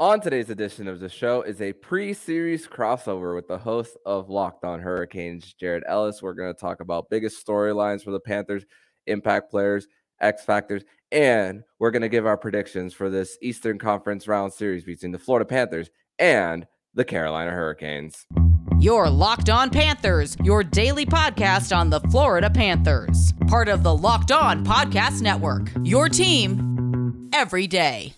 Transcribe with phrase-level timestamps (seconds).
[0.00, 4.64] On today's edition of the show is a pre-series crossover with the host of Locked
[4.64, 6.22] On Hurricanes, Jared Ellis.
[6.22, 8.64] We're going to talk about biggest storylines for the Panthers,
[9.08, 9.88] impact players,
[10.20, 14.84] X factors, and we're going to give our predictions for this Eastern Conference round series
[14.84, 15.90] between the Florida Panthers
[16.20, 18.24] and the Carolina Hurricanes.
[18.78, 24.30] Your Locked On Panthers, your daily podcast on the Florida Panthers, part of the Locked
[24.30, 25.72] On Podcast Network.
[25.82, 28.14] Your team every day.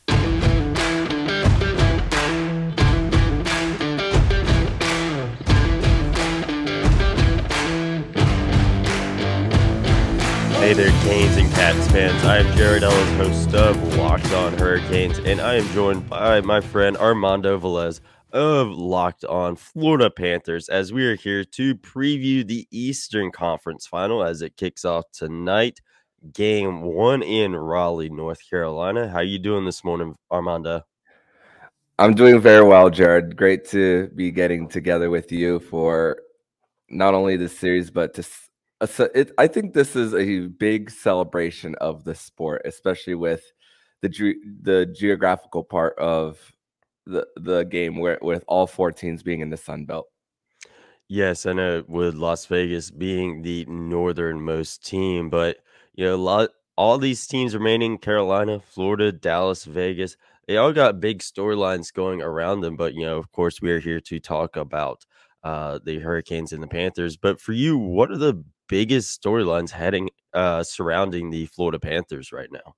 [10.60, 12.22] Hey there, Canes and Cats fans.
[12.22, 16.60] I am Jared Ellis, host of Locked On Hurricanes, and I am joined by my
[16.60, 18.00] friend Armando Velez
[18.34, 24.22] of Locked On Florida Panthers as we are here to preview the Eastern Conference final
[24.22, 25.80] as it kicks off tonight.
[26.34, 29.08] Game one in Raleigh, North Carolina.
[29.08, 30.82] How you doing this morning, Armando?
[31.98, 33.34] I'm doing very well, Jared.
[33.34, 36.20] Great to be getting together with you for
[36.90, 38.22] not only this series, but to
[38.86, 43.42] so it, I think this is a big celebration of the sport, especially with
[44.02, 46.38] the ge- the geographical part of
[47.06, 50.06] the the game, where with all four teams being in the Sun Belt.
[51.08, 55.58] Yes, I know with Las Vegas being the northernmost team, but
[55.94, 61.18] you know, lot all these teams remaining Carolina, Florida, Dallas, Vegas, they all got big
[61.18, 62.76] storylines going around them.
[62.76, 65.04] But you know, of course, we are here to talk about
[65.42, 67.16] uh, the Hurricanes and the Panthers.
[67.16, 72.50] But for you, what are the biggest storylines heading uh, surrounding the Florida Panthers right
[72.50, 72.74] now?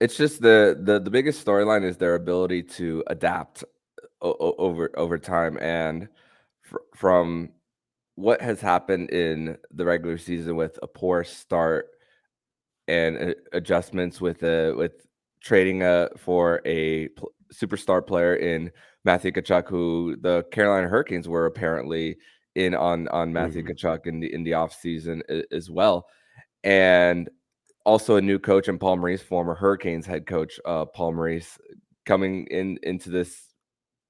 [0.00, 3.64] It's just the the the biggest storyline is their ability to adapt
[4.22, 6.08] o- over over time and
[6.62, 7.50] fr- from
[8.14, 11.90] what has happened in the regular season with a poor start
[12.88, 15.06] and uh, adjustments with a with
[15.40, 18.70] trading uh, for a pl- superstar player in
[19.04, 22.16] Matthew Tkachuk, who the Carolina Hurricanes were apparently
[22.54, 23.72] in on on Matthew mm-hmm.
[23.72, 26.06] Tkachuk in the in the off season as well,
[26.64, 27.28] and
[27.84, 31.58] also a new coach and Paul Maurice, former Hurricanes head coach uh, Paul Maurice,
[32.04, 33.54] coming in into this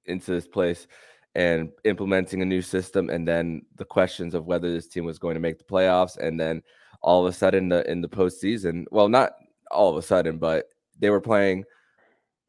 [0.07, 0.87] into this place
[1.35, 5.35] and implementing a new system, and then the questions of whether this team was going
[5.35, 6.63] to make the playoffs, and then
[7.01, 9.33] all of a sudden the, in the postseason, well, not
[9.71, 10.67] all of a sudden, but
[10.99, 11.65] they were playing,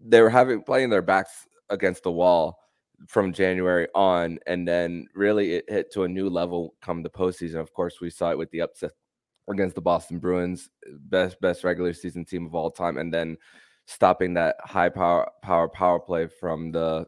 [0.02, 2.60] they were having playing their backs against the wall
[3.08, 7.60] from January on, and then really it hit to a new level come the postseason.
[7.60, 8.92] Of course, we saw it with the upset
[9.50, 13.38] against the Boston Bruins, eh, best best regular season team of all time, and then
[13.86, 17.06] stopping that high power power power play from the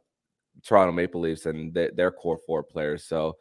[0.64, 3.04] Toronto Maple Leafs and they, their core four players.
[3.04, 3.38] So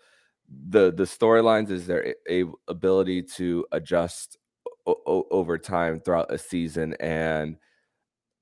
[0.68, 4.36] the the storylines is their a, ability to adjust
[4.86, 7.56] o- over time throughout a season and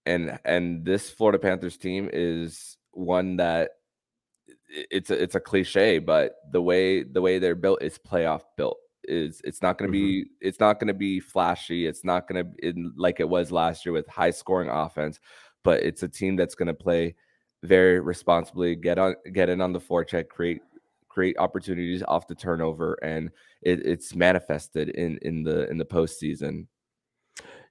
[0.06, 3.70] and and this Florida Panthers team is one that
[4.72, 8.78] it's a, it's a cliche, but the way the way they're built is playoff built.
[9.04, 10.06] Is it's not going to mm-hmm.
[10.06, 11.86] be it's not going to be flashy.
[11.86, 15.18] It's not going to like it was last year with high scoring offense,
[15.64, 17.16] but it's a team that's going to play
[17.64, 20.60] very responsibly, get on get in on the forecheck, create
[21.08, 26.66] create opportunities off the turnover, and it, it's manifested in in the in the postseason.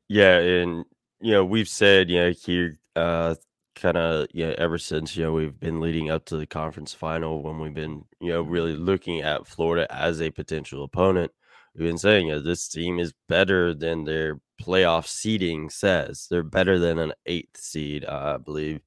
[0.07, 0.85] Yeah, and
[1.21, 3.35] you know we've said you know here uh
[3.81, 7.41] kind of yeah ever since you know we've been leading up to the conference final
[7.41, 11.31] when we've been you know really looking at Florida as a potential opponent
[11.73, 16.43] we've been saying you know, this team is better than their playoff seeding says they're
[16.43, 18.81] better than an eighth seed I believe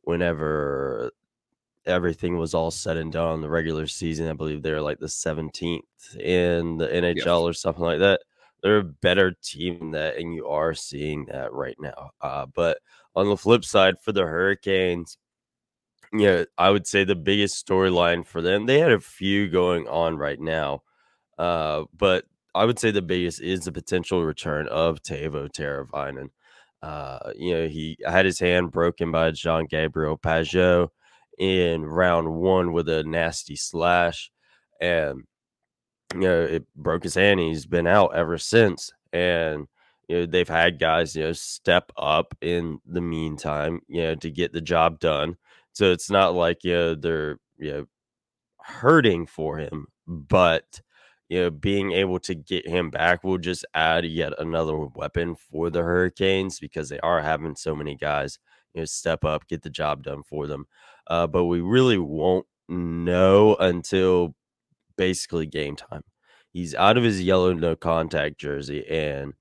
[0.00, 1.12] whenever
[1.84, 6.16] everything was all said and done the regular season I believe they're like the 17th
[6.18, 7.26] in the NHL yes.
[7.26, 8.22] or something like that
[8.62, 12.78] they're a better team than that and you are seeing that right now uh, but
[13.14, 15.18] on the flip side, for the Hurricanes,
[16.12, 20.16] yeah, I would say the biggest storyline for them, they had a few going on
[20.16, 20.82] right now.
[21.38, 22.24] Uh, but
[22.54, 26.28] I would say the biggest is the potential return of Teuvo Teravainen.
[26.82, 30.88] Uh, you know, he had his hand broken by Jean Gabriel Pageau
[31.38, 34.30] in round one with a nasty slash.
[34.80, 35.22] And,
[36.14, 37.40] you know, it broke his hand.
[37.40, 38.92] He's been out ever since.
[39.12, 39.66] And
[40.08, 44.30] you know, they've had guys, you know, step up in the meantime, you know, to
[44.30, 45.36] get the job done.
[45.72, 47.86] So it's not like, you know, they're, you know,
[48.60, 50.80] hurting for him, but,
[51.28, 55.70] you know, being able to get him back will just add yet another weapon for
[55.70, 58.38] the Hurricanes because they are having so many guys,
[58.74, 60.66] you know, step up, get the job done for them.
[61.06, 64.34] Uh, but we really won't know until
[65.02, 66.04] basically game time.
[66.52, 69.32] He's out of his yellow no contact jersey and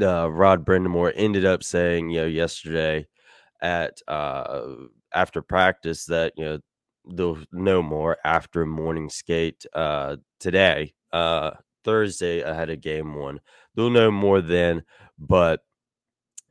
[0.00, 3.06] uh, Rod Brind'Amour ended up saying, you know, yesterday
[3.62, 4.74] at uh,
[5.14, 6.58] after practice that you know
[7.08, 10.92] they'll know more after morning skate uh, today.
[11.14, 13.40] Uh, Thursday ahead of game one.
[13.74, 14.82] They'll know more then,
[15.18, 15.60] but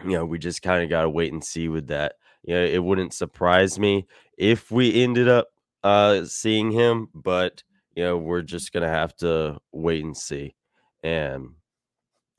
[0.04, 2.14] you know, we just kind of got to wait and see with that.
[2.44, 4.08] You know, it wouldn't surprise me
[4.40, 5.50] if we ended up
[5.84, 7.62] uh seeing him, but
[7.96, 10.56] you know, we're just gonna have to wait and see.
[11.04, 11.50] And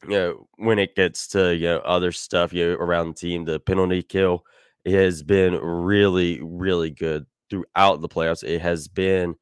[0.04, 3.44] you know, when it gets to you know other stuff, you know, around the team,
[3.44, 4.44] the penalty kill
[4.86, 8.44] has been really, really good throughout the playoffs.
[8.44, 9.36] It has been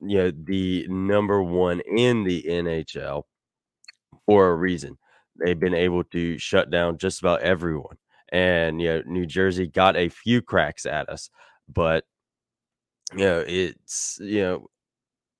[0.00, 3.24] you know the number one in the NHL
[4.26, 4.98] for a reason.
[5.44, 7.96] They've been able to shut down just about everyone.
[8.30, 11.30] And you know, New Jersey got a few cracks at us,
[11.68, 12.04] but
[13.12, 14.66] you know, it's you know,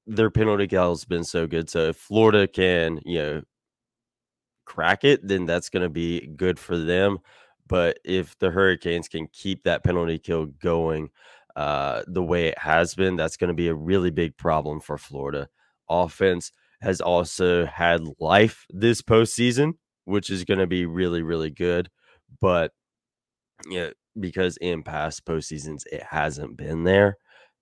[0.06, 1.71] their penalty kill has been so good.
[1.71, 3.43] So if Florida can, you know,
[4.65, 7.19] crack it, then that's going to be good for them.
[7.67, 11.11] But if the Hurricanes can keep that penalty kill going
[11.56, 14.99] uh, the way it has been, that's going to be a really big problem for
[14.99, 15.49] Florida.
[15.89, 16.53] Offense
[16.83, 19.75] has also had life this postseason,
[20.05, 21.89] which is going to be really, really good.
[22.41, 22.73] But
[23.69, 27.17] yeah, because in past postseasons it hasn't been there.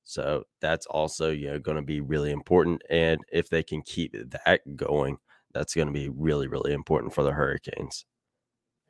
[0.04, 2.82] So that's also you know going to be really important.
[2.90, 5.18] And if they can keep that going,
[5.52, 8.04] that's going to be really, really important for the Hurricanes.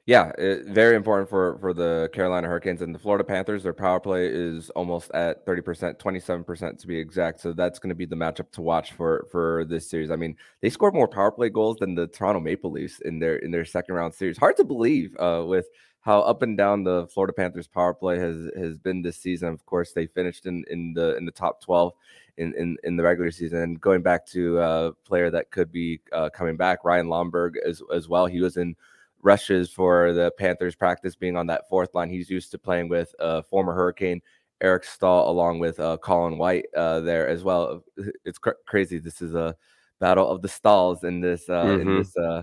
[0.05, 3.63] Yeah, it, very important for for the Carolina Hurricanes and the Florida Panthers.
[3.63, 7.41] Their power play is almost at thirty percent, twenty seven percent to be exact.
[7.41, 10.11] So that's going to be the matchup to watch for for this series.
[10.11, 13.37] I mean, they scored more power play goals than the Toronto Maple Leafs in their
[13.37, 14.37] in their second round series.
[14.37, 15.67] Hard to believe uh, with
[16.03, 19.49] how up and down the Florida Panthers power play has has been this season.
[19.49, 21.95] Of course, they finished in in the in the top twelve
[22.37, 23.59] in in, in the regular season.
[23.59, 27.83] And going back to a player that could be uh, coming back, Ryan Lomberg as
[27.95, 28.27] as well.
[28.27, 28.77] He was in
[29.23, 32.11] rushes for the Panthers practice being on that fourth line.
[32.11, 34.21] He's used to playing with uh, former Hurricane
[34.61, 37.85] Eric Staal along with uh, Colin White uh, there as well.
[38.25, 38.99] It's cr- crazy.
[38.99, 39.57] This is a
[40.01, 41.89] battle of the Staals in this uh, mm-hmm.
[41.89, 42.43] in this uh,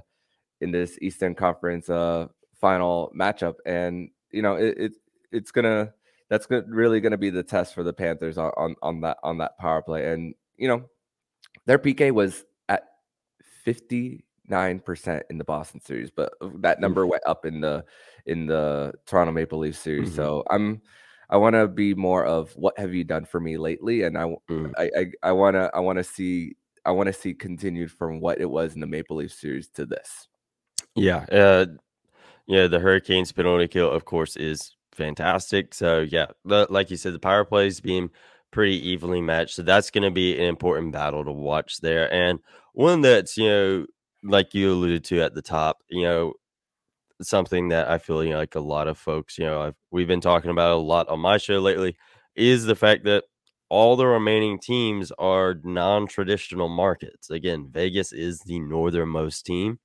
[0.62, 2.28] in this Eastern Conference uh,
[2.60, 4.92] final matchup, and you know it, it
[5.32, 5.94] it's gonna
[6.30, 9.38] that's good, really gonna be the test for the Panthers on, on on that on
[9.40, 10.84] that power play, and you know
[11.66, 12.84] their PK was at
[13.64, 17.86] fifty nine percent in the Boston series, but uh, that number went up in the
[18.26, 20.10] in the Toronto Maple Leaf series.
[20.10, 20.16] Mm-hmm.
[20.16, 20.82] So I'm
[21.30, 24.36] I want to be more of what have you done for me lately, and I
[24.50, 24.72] mm.
[24.78, 28.20] I I, I want to I want to see I want to see continued from
[28.20, 30.28] what it was in the Maple Leaf series to this.
[30.96, 31.66] Yeah, uh,
[32.50, 32.68] yeah.
[32.68, 35.74] The Hurricanes penalty kill, of course, is fantastic.
[35.74, 38.12] So yeah, like you said, the power plays being
[38.52, 39.56] pretty evenly matched.
[39.56, 42.40] So that's going to be an important battle to watch there, and
[42.74, 43.88] one that's you know
[44.24, 46.34] like you alluded to at the top, you know,
[47.22, 50.08] something that I feel you know, like a lot of folks, you know, I've, we've
[50.08, 51.98] been talking about a lot on my show lately
[52.36, 53.26] is the fact that
[53.70, 57.30] all the remaining teams are non-traditional markets.
[57.30, 59.80] Again, Vegas is the northernmost team,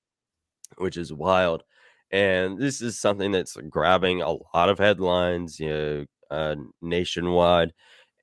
[0.79, 1.65] which is wild.
[2.15, 7.73] And this is something that's grabbing a lot of headlines, you know, uh, nationwide.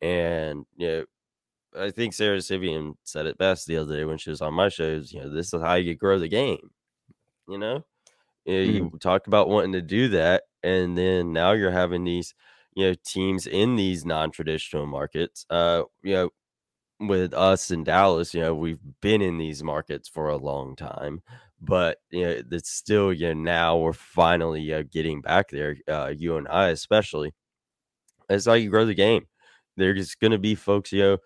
[0.01, 1.05] And you know,
[1.77, 4.69] I think Sara Civian said it best the other day when she was on my
[4.69, 5.11] shows.
[5.11, 6.69] You know, this is how you grow the game.
[7.49, 7.83] You know,
[8.45, 9.01] you mm.
[9.01, 12.33] talk about wanting to do that, and then now you're having these,
[12.73, 15.45] you know, teams in these non-traditional markets.
[15.50, 16.29] Uh, you know,
[17.01, 21.24] with us in Dallas, you know, we've been in these markets for a long time,
[21.62, 25.77] but you know, it's still, you know, now we're finally uh, getting back there.
[25.88, 27.34] Uh, you and I, especially,
[28.30, 29.27] it's how you grow the game.
[29.77, 31.18] There's going to be folks, you know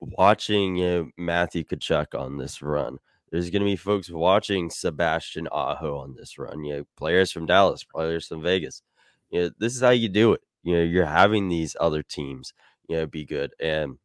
[0.00, 2.98] watching you know, Matthew Tkachuk on this run.
[3.30, 6.64] There's going to be folks watching Sebastian Aho on this run.
[6.64, 8.82] You know, players from Dallas, players from Vegas.
[9.30, 10.40] You know, this is how you do it.
[10.62, 12.54] You know, you're having these other teams,
[12.88, 13.52] you know, be good.
[13.60, 13.98] And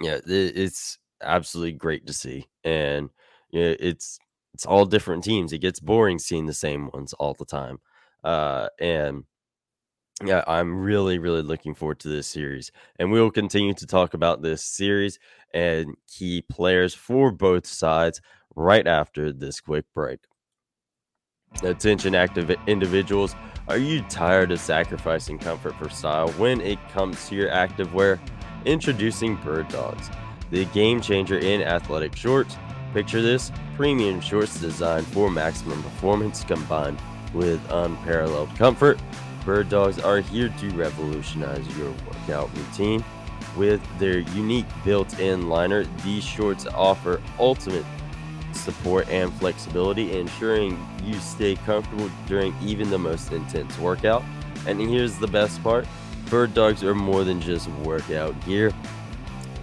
[0.00, 2.46] yeah, it's absolutely great to see.
[2.62, 3.10] And
[3.50, 4.18] you know, it's
[4.54, 5.52] it's all different teams.
[5.52, 7.78] It gets boring seeing the same ones all the time.
[8.22, 9.24] Uh, and
[10.24, 12.70] yeah, I'm really, really looking forward to this series.
[12.98, 15.18] And we will continue to talk about this series
[15.52, 18.20] and key players for both sides
[18.54, 20.20] right after this quick break.
[21.62, 23.34] Attention, active individuals.
[23.68, 28.18] Are you tired of sacrificing comfort for style when it comes to your activewear?
[28.64, 30.08] Introducing Bird Dogs,
[30.50, 32.56] the game changer in athletic shorts.
[32.92, 37.00] Picture this premium shorts designed for maximum performance combined
[37.32, 38.98] with unparalleled comfort
[39.44, 43.04] Bird Dogs are here to revolutionize your workout routine.
[43.56, 47.84] With their unique built in liner, these shorts offer ultimate
[48.52, 54.22] support and flexibility, ensuring you stay comfortable during even the most intense workout.
[54.66, 55.86] And here's the best part
[56.30, 58.72] Bird Dogs are more than just workout gear,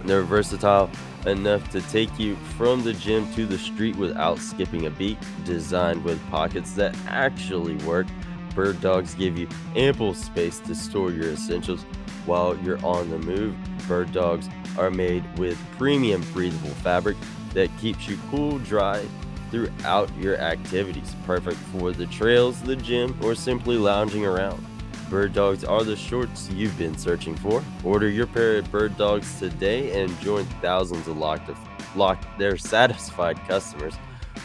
[0.04, 0.90] they're versatile
[1.26, 5.18] enough to take you from the gym to the street without skipping a beat.
[5.44, 8.06] Designed with pockets that actually work,
[8.54, 11.84] Bird Dogs give you ample space to store your essentials
[12.26, 13.56] while you're on the move.
[13.86, 14.48] Bird Dogs
[14.78, 17.16] are made with premium breathable fabric
[17.54, 19.04] that keeps you cool, dry
[19.50, 21.16] throughout your activities.
[21.26, 24.64] Perfect for the trails, the gym, or simply lounging around.
[25.10, 27.64] Bird Dogs are the shorts you've been searching for.
[27.82, 31.50] Order your pair of Bird Dogs today and join thousands of locked,
[31.96, 33.94] locked their satisfied customers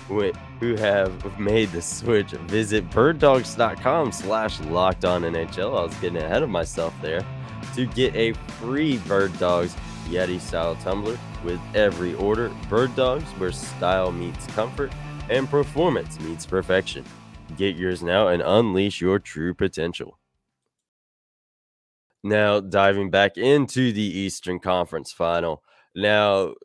[0.07, 2.31] who, have made the switch.
[2.31, 5.77] Visit birddogs.com slash locked on NHL.
[5.77, 7.23] I was getting ahead of myself there
[7.75, 9.75] to get a free Bird Dogs
[10.07, 12.51] Yeti style tumbler with every order.
[12.69, 14.91] Bird Dogs, where style meets comfort
[15.29, 17.05] and performance meets perfection.
[17.55, 20.17] Get yours now and unleash your true potential.
[22.25, 25.61] Now, diving back into the Eastern Conference final.
[25.95, 26.55] Now,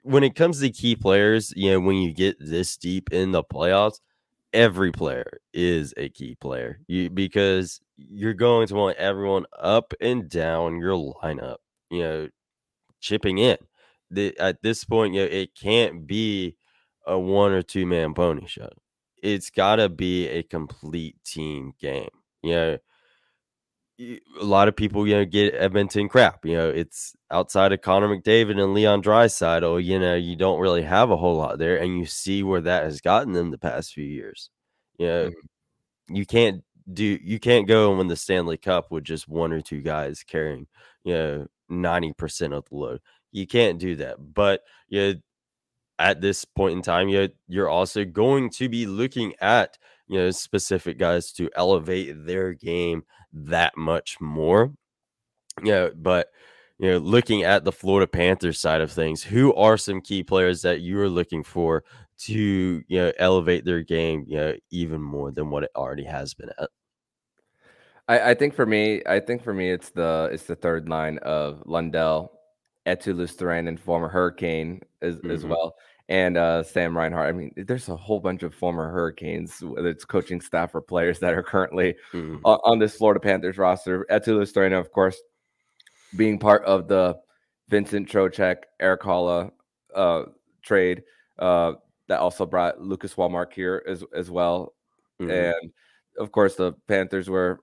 [0.00, 3.44] when it comes to key players, you know, when you get this deep in the
[3.44, 4.00] playoffs,
[4.54, 10.30] every player is a key player you, because you're going to want everyone up and
[10.30, 11.56] down your lineup,
[11.90, 12.28] you know,
[13.00, 13.58] chipping in.
[14.10, 16.56] The, at this point, you know, it can't be
[17.06, 18.70] a one or two man pony show.
[19.22, 22.08] It's got to be a complete team game.
[22.42, 22.78] You know,
[24.40, 26.44] a lot of people, you know, get Edmonton crap.
[26.44, 29.82] You know, it's outside of Connor McDavid and Leon Draisaitl.
[29.82, 32.84] You know, you don't really have a whole lot there, and you see where that
[32.84, 34.50] has gotten them the past few years.
[34.98, 36.14] You know, mm-hmm.
[36.14, 39.60] you can't do you can't go and win the Stanley Cup with just one or
[39.60, 40.66] two guys carrying,
[41.04, 43.00] you know, ninety percent of the load.
[43.30, 44.16] You can't do that.
[44.18, 45.14] But you know,
[45.98, 49.78] at this point in time, you you're also going to be looking at
[50.12, 53.02] you know specific guys to elevate their game
[53.32, 54.70] that much more.
[55.64, 56.28] Yeah, but
[56.78, 60.60] you know, looking at the Florida Panthers side of things, who are some key players
[60.62, 61.84] that you are looking for
[62.18, 62.34] to
[62.86, 66.50] you know elevate their game, you know, even more than what it already has been
[66.60, 66.68] at?
[68.06, 71.16] I, I think for me, I think for me, it's the it's the third line
[71.22, 72.32] of Lundell,
[72.86, 75.30] Eetu Luostarinen, and former Hurricane as, mm-hmm.
[75.30, 75.74] as well
[76.08, 77.28] and uh, Sam Reinhart.
[77.28, 81.18] I mean, there's a whole bunch of former Hurricanes, whether it's coaching staff or players
[81.20, 82.36] that are currently mm-hmm.
[82.44, 84.06] on, on, this Florida Panthers roster.
[84.10, 85.20] Eetu Luostarinen, of course,
[86.16, 87.16] being part of the
[87.68, 89.50] Vincent Trocheck, Erik Haula
[89.94, 90.24] uh,
[90.62, 91.02] trade
[91.38, 91.72] uh,
[92.08, 94.74] that also brought Lucas Wallmark here as as well,
[95.20, 95.30] mm-hmm.
[95.30, 95.72] and
[96.18, 97.60] of course the Panthers were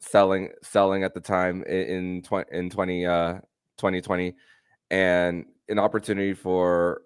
[0.00, 3.34] selling selling at the time in in, tw- in 20 uh
[3.76, 4.34] 2020
[4.90, 7.02] and an opportunity for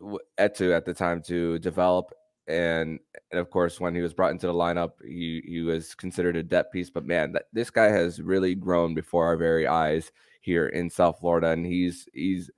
[0.00, 2.12] Eetu at the time to develop.
[2.48, 3.00] And,
[3.32, 6.42] and of course, when he was brought into the lineup, he, he was considered a
[6.42, 6.90] depth piece.
[6.90, 10.12] But man, that, this guy has really grown before our very eyes
[10.42, 12.50] here in South Florida, and he's he's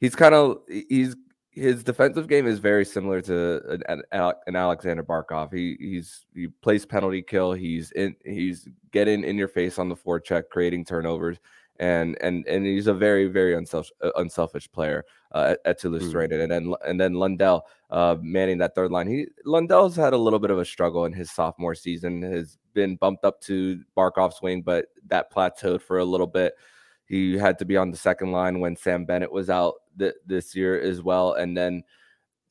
[0.00, 1.14] he's kind of he's
[1.50, 4.02] his defensive game is very similar to an,
[4.46, 5.52] an, Aleksander Barkov.
[5.52, 7.52] He he's he plays penalty kill.
[7.52, 11.38] He's in he's getting in your face on the forecheck, creating turnovers
[11.80, 16.12] and and and he's a very very unselfish uh, unselfish player uh, at, at Toulouse
[16.12, 16.42] mm.
[16.42, 19.08] and then and then Lundell uh, manning that third line.
[19.08, 22.22] He Lundell's had a little bit of a struggle in his sophomore season.
[22.22, 26.54] Has been bumped up to Barkov's wing, but that plateaued for a little bit.
[27.06, 30.54] He had to be on the second line when Sam Bennett was out th- this
[30.54, 31.82] year as well, and then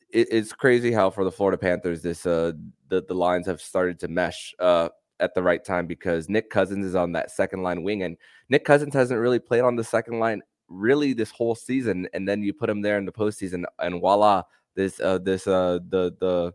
[0.09, 2.53] it, it's crazy how for the Florida Panthers this uh
[2.89, 4.55] the the lines have started to mesh.
[4.57, 4.89] Uh,
[5.20, 8.18] at the right time because Nick Cousins is on that second line wing, and
[8.50, 12.08] Nick Cousins hasn't really played on the second line really this whole season.
[12.14, 14.44] And then you put him there in the postseason, and voila,
[14.76, 16.54] this uh this uh the the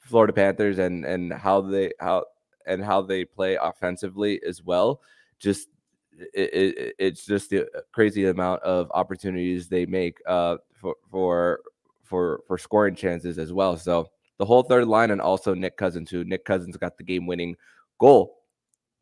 [0.00, 2.24] Florida Panthers and and how they how
[2.66, 5.00] and how they play offensively as well.
[5.38, 5.68] Just
[6.34, 11.60] it, it, it's just the crazy amount of opportunities they make uh for for
[12.02, 13.76] for for scoring chances as well.
[13.76, 17.26] So the whole third line and also Nick Cousins, who Nick Cousins got the game
[17.26, 17.56] winning
[18.00, 18.38] goal,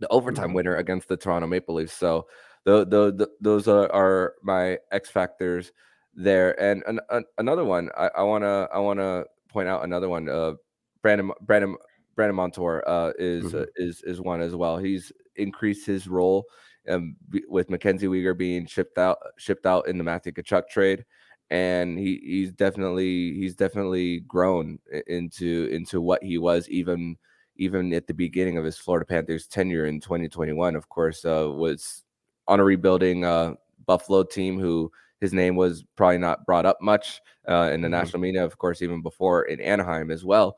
[0.01, 0.55] the overtime mm-hmm.
[0.55, 1.95] winner against the Toronto Maple Leafs.
[1.95, 2.27] So
[2.65, 5.73] the, the, the those are, are, my X factors
[6.15, 6.61] there.
[6.61, 10.29] And an, an, another one, I, I, wanna I wanna point out another one.
[10.29, 10.55] Uh,
[11.03, 11.77] Brandon Brandon
[12.15, 13.59] Brandon Montour uh, is mm-hmm.
[13.59, 14.77] uh, is is one as well.
[14.77, 16.45] He's increased his role
[16.89, 17.17] um,
[17.49, 21.05] with Mackenzie Weegar being shipped out shipped out in the Matthew Tkachuk trade
[21.51, 27.17] and he he's definitely he's definitely grown into into what he was even
[27.59, 32.05] even at the beginning of his Florida Panthers tenure in 2021, of course, uh, was
[32.47, 33.55] on a rebuilding uh,
[33.87, 37.93] Buffalo team who his name was probably not brought up much uh, in the mm-hmm.
[37.93, 40.57] national media, of course, even before in Anaheim as well.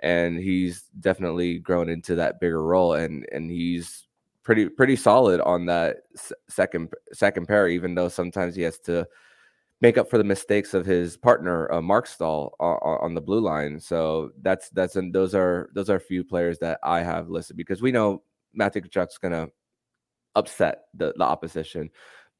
[0.00, 4.08] And he's definitely grown into that bigger role, and and he's
[4.42, 5.98] pretty pretty solid on that
[6.48, 9.06] second second pair, even though sometimes he has to
[9.80, 13.40] make up for the mistakes of his partner uh, Marc Staal on, on, the blue
[13.40, 13.80] line.
[13.80, 17.56] So that's that's and those are those are a few players that I have listed
[17.56, 18.22] because we know
[18.52, 19.48] Matthew Tkachuk's gonna
[20.34, 21.90] upset the, the opposition.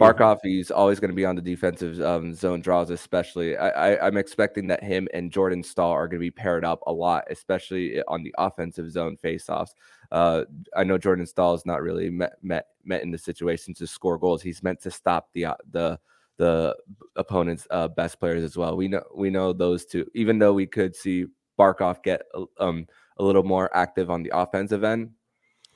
[0.00, 3.59] Barkov, he's always going to be on the defensive um, zone draws, especially.
[3.59, 6.80] I, I, am expecting that him and Jordan Staal are going to be paired up
[6.87, 9.73] a lot, especially on the offensive zone faceoffs.
[10.11, 10.44] Uh,
[10.75, 14.16] I know Jordan Staal is not really met, met met in the situation to score
[14.16, 14.40] goals.
[14.40, 16.00] He's meant to stop the uh, the
[16.40, 16.75] the
[17.16, 18.75] opponent's uh, best players as well.
[18.75, 20.06] We know we know those two.
[20.14, 21.26] Even though we could see
[21.59, 22.23] Barkov get
[22.59, 22.87] um,
[23.18, 25.11] a little more active on the offensive end,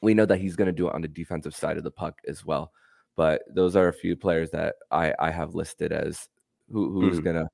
[0.00, 2.18] we know that he's going to do it on the defensive side of the puck
[2.26, 2.73] as well.
[3.14, 6.28] But those are a few players that I, I have listed as
[6.73, 7.25] who, who's mm.
[7.25, 7.49] going to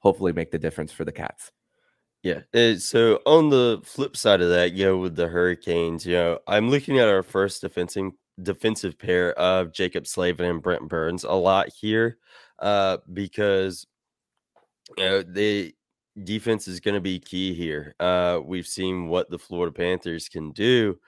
[0.00, 1.52] hopefully make the difference for the Cats.
[2.24, 2.40] Yeah.
[2.52, 6.40] Uh, so on the flip side of that, you know, with the Hurricanes, you know,
[6.48, 8.10] I'm looking at our first defensive
[8.42, 12.18] defensive pair of Jaccob Slavin and Brent Burns a lot here,
[12.58, 13.86] uh, because
[14.96, 15.74] you know the
[16.24, 17.94] defense is going to be key here.
[18.00, 20.98] Uh, we've seen what the Florida Panthers can do,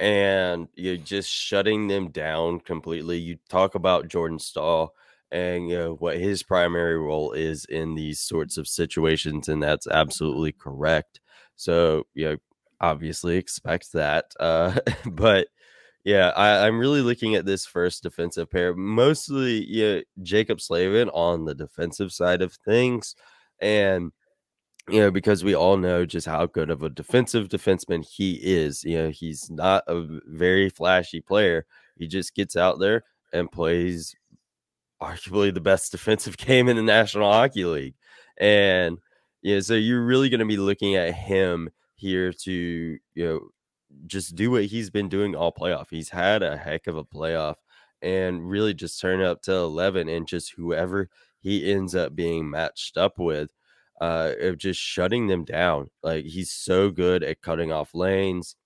[0.00, 3.18] and you're just shutting them down completely.
[3.18, 4.94] You talk about Jordan Staal
[5.30, 9.86] and you know what his primary role is in these sorts of situations, and that's
[9.86, 11.20] absolutely correct.
[11.56, 12.36] So you know,
[12.80, 14.32] obviously expect that.
[14.40, 15.48] Uh, but
[16.08, 21.44] yeah, I, am really looking at this first defensive pair, mostly yeah, Jaccob Slavin on
[21.44, 23.14] the defensive side of things,
[23.58, 24.10] and
[24.88, 28.84] you know, because we all know just how good of a defensive defenseman he is.
[28.84, 31.66] You know, he's not a very flashy player.
[31.98, 34.16] He just gets out there and plays
[35.02, 37.96] arguably the best defensive game in the National Hockey League.
[38.38, 38.96] And
[39.42, 43.40] yeah, so you're really going to be looking at him here to, you know,
[44.06, 45.86] just do what he's been doing all playoff.
[45.90, 47.56] He's had a heck of a playoff
[48.02, 51.08] and really just turn up to 11 and just whoever
[51.40, 53.50] he ends up being matched up with
[54.00, 55.90] uh, of just shutting them down.
[56.02, 58.56] Like he's so good at cutting off lanes,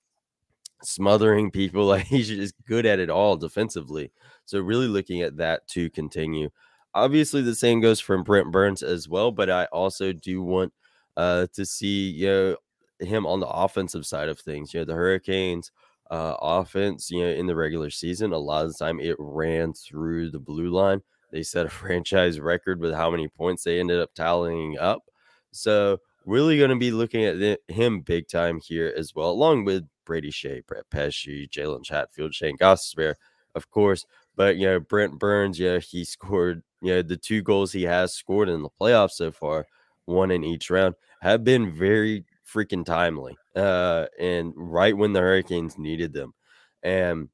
[0.82, 1.86] smothering people.
[1.92, 4.10] Like he's just good at it all defensively.
[4.44, 6.50] So really looking at that to continue.
[6.94, 10.72] Obviously, the same goes from Brent Burns as well, but I also do want
[11.16, 12.56] uh, to see you know
[13.02, 14.72] him on the offensive side of things.
[14.72, 15.70] You know, the Hurricanes
[16.10, 19.72] uh, offense, you know, in the regular season, a lot of the time it ran
[19.72, 21.02] through the blue line.
[21.30, 25.02] They set a franchise record with how many points they ended up tallying up.
[25.52, 29.84] So really going to be looking at him big time here as well, along with
[30.04, 33.14] Brady Skjei, Brett Pesce, Jalen Chatfield, Shane Gostisbehere,
[33.54, 34.04] of course.
[34.36, 38.14] But you know, Brent Burns, yeah, he scored, you know, the two goals he has
[38.14, 39.66] scored in the playoffs so far,
[40.04, 43.36] one in each round, have been very freaking timely.
[43.54, 46.32] Uh, and right when the Hurricanes needed them.
[46.82, 47.28] And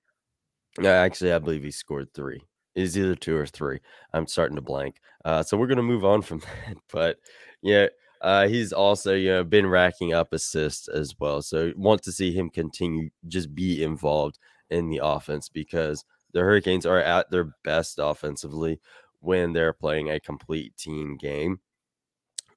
[0.85, 2.43] actually, I believe he scored three.
[2.75, 3.81] Is either two or three.
[4.13, 5.01] I'm starting to blank.
[5.25, 6.77] Uh, so we're gonna move on from that.
[6.93, 7.19] But
[7.61, 7.89] yeah,
[8.21, 11.43] uh, he's also you know been racking up assists as well.
[11.43, 14.39] So want to see him continue just be involved
[14.71, 18.81] in the offense because the Hurricanes are at their best offensively
[19.21, 21.61] when they're playing a complete team game.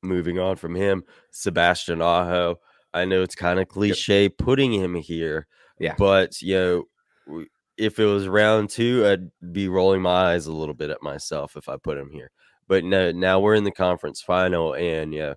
[0.04, 2.60] Moving on from him, Sebastian Aho.
[2.94, 4.38] I know it's kind of cliche yep.
[4.38, 5.48] putting him here,
[5.80, 7.46] yeah, but you know
[7.78, 11.56] if it was round two, I'd be rolling my eyes a little bit at myself
[11.56, 12.32] if I put him here.
[12.68, 15.34] But no, now we're in the conference final, and yeah,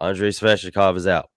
[0.00, 1.30] Andrei Svechnikov is out.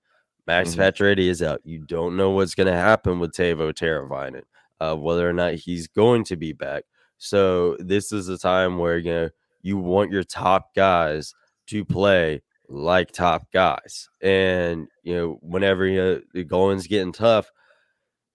[0.48, 0.82] Max mm-hmm.
[0.82, 1.62] Pacioretty is out.
[1.64, 4.44] You don't know what's going to happen with Teuvo Teravainen,
[4.80, 6.84] uh, whether or not he's going to be back.
[7.18, 9.30] So this is a time where you know
[9.62, 11.34] you want your top guys
[11.68, 17.52] to play like top guys, and you know whenever you know, the going's getting tough,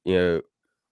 [0.04, 0.40] you know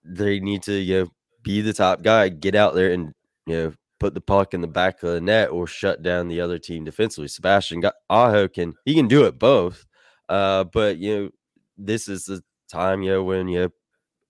[0.05, 1.09] they need to you know
[1.43, 3.13] be the top guy, get out there and
[3.47, 6.41] you know put the puck in the back of the net or shut down the
[6.41, 7.29] other team defensively.
[7.29, 9.87] Sebastian Aho can he can do it both.
[10.29, 11.31] Uh, but you know,
[11.77, 13.69] this is the time, you know, when you know,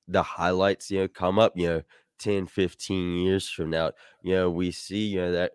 [0.07, 1.83] the highlights, you know, come up, you know,
[2.19, 3.93] 10, 15 years from now,
[4.23, 5.53] you know, we see, you know, that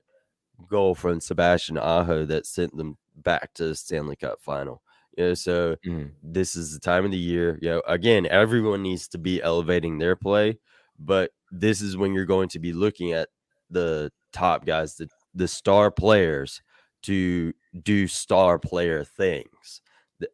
[0.70, 4.82] goal from Sebastian Aho that sent them back to the Stanley Cup final.
[5.18, 6.12] You know, so mm.
[6.24, 7.60] this is the time of the year.
[7.62, 10.58] You know, again, everyone needs to be elevating their play,
[10.98, 13.30] but this is when you're going to be looking at
[13.70, 16.62] the top guys, the the star players
[17.04, 19.82] to do star player things.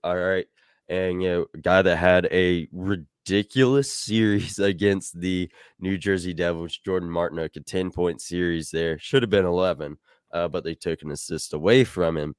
[0.03, 0.45] All right.
[0.87, 6.77] And you know, a guy that had a ridiculous series against the New Jersey Devils,
[6.77, 8.97] Jordan Martinook, a 10 point series there.
[8.99, 9.97] Should have been 11,
[10.31, 12.35] uh, but they took an assist away from him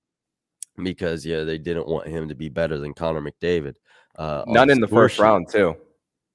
[0.84, 3.74] because, yeah, they didn't want him to be better than Connor McDavid.
[4.16, 5.22] Uh, None in the first sheet.
[5.22, 5.76] round, too.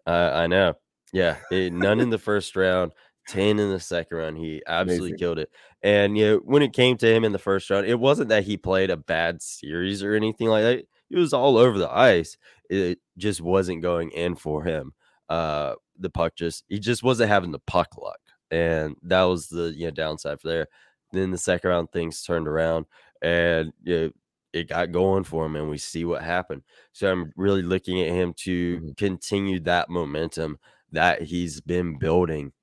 [0.07, 0.75] Uh, I know.
[1.13, 2.91] Yeah, it, none in the first round,
[3.29, 4.37] 10 in the second round.
[4.37, 5.17] He absolutely Amazing.
[5.19, 5.49] killed it.
[5.81, 8.43] And you know, when it came to him in the first round, it wasn't that
[8.43, 10.85] he played a bad series or anything like that.
[11.09, 12.37] He was all over the ice.
[12.69, 14.93] It just wasn't going in for him.
[15.29, 18.19] Uh the puck just he just wasn't having the puck luck.
[18.51, 20.67] And that was the you know downside for there.
[21.13, 22.87] Then the second round things turned around
[23.21, 24.11] and you know,
[24.55, 26.63] it got going for him and we see what happened.
[26.93, 28.95] So I'm really looking at him to Mhm.
[28.97, 30.59] continue that momentum
[30.91, 32.53] that he's been building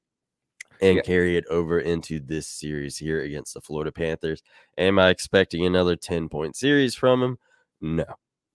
[0.80, 1.02] and Yeah.
[1.02, 4.42] carry it over into this series here against the Florida Panthers.
[4.78, 7.38] Am I expecting another 10 point series from him?
[7.80, 8.04] No.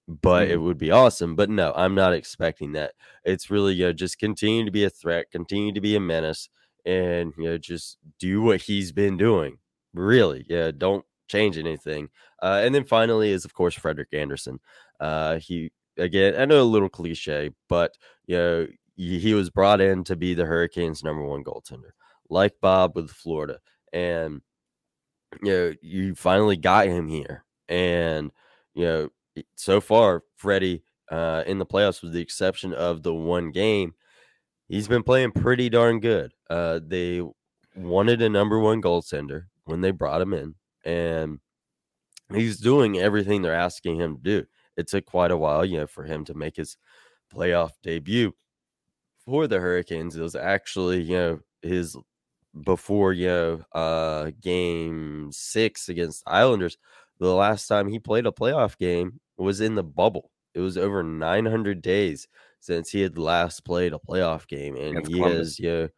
[0.08, 0.62] But it Mhm.
[0.62, 1.36] would be awesome.
[1.36, 2.94] But no, I'm not expecting that.
[3.26, 6.50] It's really, you know, just continue to be a threat, continue to be a menace,
[6.86, 9.60] and, you know, just do what he's been doing.
[9.94, 10.46] Really.
[10.50, 10.72] Yeah.
[10.72, 12.10] Don't change anything.
[12.42, 14.60] Uh, and then finally is, of course, Frederik Andersen.
[15.00, 20.04] Uh, he, again, I know a little cliche, but, you know, he was brought in
[20.06, 21.92] to be the Hurricanes' number one goaltender
[22.30, 23.60] like Bob with Florida.
[23.94, 24.42] And
[25.44, 27.46] you know, you finally got him here.
[27.68, 28.32] And
[28.74, 29.10] you know,
[29.56, 33.94] so far, Freddie uh in the playoffs, with the exception of the one game,
[34.68, 36.34] he's been playing pretty darn good.
[36.50, 37.22] Uh they
[37.76, 40.56] wanted a number one goaltender when they brought him in,
[40.88, 41.40] and
[42.34, 44.46] he's doing everything they're asking him to do.
[44.78, 46.78] It took quite a while, you know, for him to make his
[47.34, 48.34] playoff debut
[49.26, 50.16] for the Hurricanes.
[50.16, 51.98] It was actually, you know, his
[52.64, 56.78] before, you know, uh game six against Islanders.
[57.20, 60.32] The last time he played a playoff game was in the bubble.
[60.54, 62.28] It was over 900 days
[62.60, 65.38] since he had last played a playoff game, and Against he Columbus.
[65.38, 65.90] has, you know,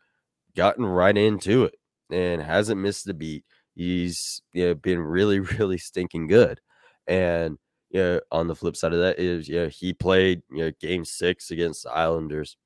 [0.55, 1.75] gotten right into it
[2.11, 3.45] and hasn't missed a beat.
[3.79, 6.59] He's you know, been really, really stinking good.
[7.07, 7.57] And
[7.89, 10.71] you know, on the flip side of that is you know, he played you know
[10.81, 12.57] game six against the Islanders,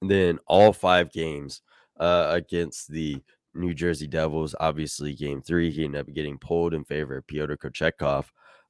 [0.00, 1.60] and then all five games
[2.00, 4.54] uh, against the New Jersey Devils.
[4.58, 8.24] Obviously, game three, he ended up getting pulled in favor of Pyotr Kochetkov.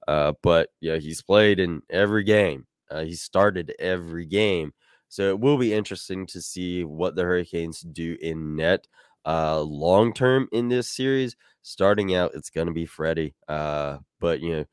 [0.09, 2.67] Uh, but yeah, he's played in every game.
[2.91, 4.75] Uh, he started every game.
[5.09, 8.89] So it will be interesting to see what the Hurricanes do in net
[9.27, 11.37] uh, long term in this series.
[11.63, 13.35] Starting out, it's going to be Freddie.
[13.49, 14.65] Uh, but, you know,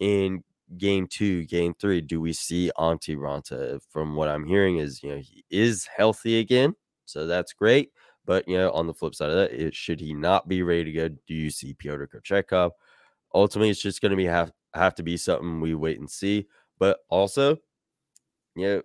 [0.00, 0.42] in
[0.78, 3.80] game two, game three, do we see Antti Raanta?
[3.90, 6.74] From what I'm hearing, is, you know, he is healthy again.
[7.04, 7.90] So that's great.
[8.24, 10.84] But, you know, on the flip side of that, it, should he not be ready
[10.84, 12.70] to go, do you see Pyotr Kochetkov?
[13.34, 16.46] Ultimately, it's just going to be have, have to be something we wait and see.
[16.78, 17.56] But also,
[18.54, 18.82] you know,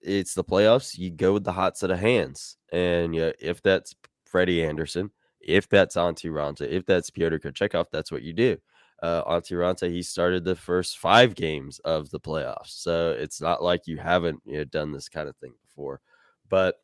[0.00, 0.96] it's the playoffs.
[0.96, 2.56] You go with the hot set of hands.
[2.72, 3.94] And yeah, if that's
[4.26, 5.10] Freddie Andersen,
[5.40, 8.56] if that's Antti Raanta, if that's Pyotr Kochetkov, that's what you do.
[9.02, 12.68] Uh, Antti Raanta, he started the first five games of the playoffs.
[12.82, 16.00] So it's not like you haven't you know, done this kind of thing before.
[16.48, 16.76] But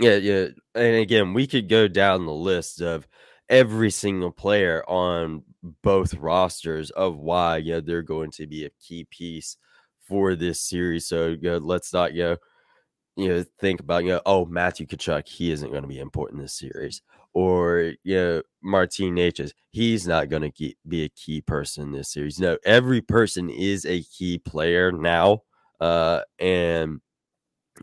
[0.00, 0.48] yeah, yeah.
[0.74, 3.06] And again, we could go down the list of
[3.48, 5.42] every single player on
[5.82, 9.56] both rosters of why yeah they're going to be a key piece
[10.00, 11.06] for this series.
[11.06, 12.36] So you know, let's not you know,
[13.16, 16.38] you know think about you know oh Matthew Tkachuk he isn't going to be important
[16.38, 17.02] in this series
[17.34, 22.12] or you know Martin Necas he's not going to be a key person in this
[22.12, 22.38] series.
[22.38, 25.42] No, every person is a key player now,
[25.80, 27.00] uh, and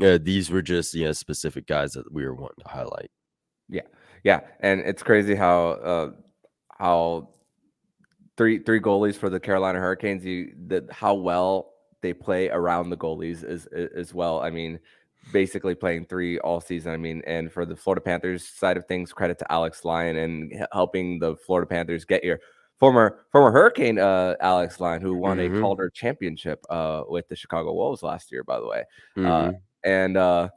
[0.01, 3.11] uh, these were just you know specific guys that we were wanting to highlight.
[3.69, 3.81] Yeah,
[4.23, 6.11] yeah, and it's crazy how uh,
[6.77, 7.29] how
[8.37, 10.25] three three goalies for the Carolina Hurricanes.
[10.25, 14.39] You that how well they play around the goalies is as well.
[14.39, 14.79] I mean,
[15.31, 16.91] basically playing three all season.
[16.93, 20.65] I mean, and for the Florida Panthers side of things, credit to Alex Lyon and
[20.71, 22.39] helping the Florida Panthers get here.
[22.79, 25.57] Former former Hurricane uh, Alex Lyon, who won Mhm.
[25.57, 28.84] a Calder championship uh, with the Chicago Wolves last year, by the way
[29.17, 29.60] uh, Mhm.
[29.84, 30.49] and uh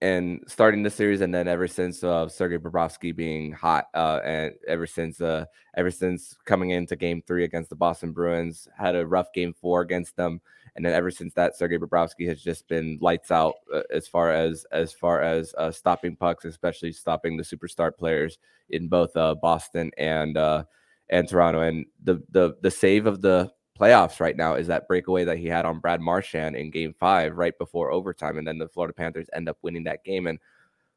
[0.00, 4.54] and starting the series and then ever since uh Sergei Bobrovsky being hot uh and
[4.68, 5.44] ever since uh
[5.76, 9.80] ever since coming into game 3 against the Boston Bruins had a rough game 4
[9.80, 10.40] against them
[10.78, 14.32] and then ever since that Sergei Bobrovsky has just been lights out uh, as far
[14.32, 18.38] as as far as uh, stopping pucks especially stopping the superstar players
[18.70, 20.62] in both uh Boston and uh
[21.10, 25.24] and Toronto and the the the save of the playoffs right now is that breakaway
[25.24, 28.38] that he had on Brad Marchand in game five, right before overtime.
[28.38, 30.26] And then the Florida Panthers end up winning that game.
[30.26, 30.38] And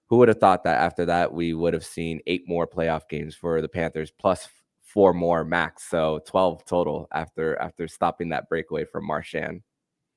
[0.08, 3.36] who would have thought that after that, we would have seen eight more playoff games
[3.36, 4.50] for the Panthers plus
[4.82, 5.90] four more max.
[5.90, 9.62] So 12 total after after stopping that breakaway from Marchand.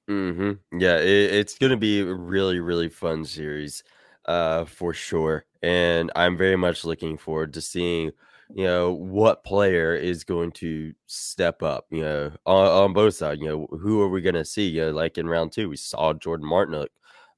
[0.08, 3.82] Hmm Yeah, it, it's going to be a really, really fun series,
[4.26, 5.44] uh, for sure.
[5.62, 8.12] And I'm very much looking forward to seeing,
[8.54, 13.40] you know, what player is going to step up, you know, on, on both sides.
[13.40, 14.68] You know, who are we going to see?
[14.68, 16.88] You know, like in round two, we saw Jordan Martinook,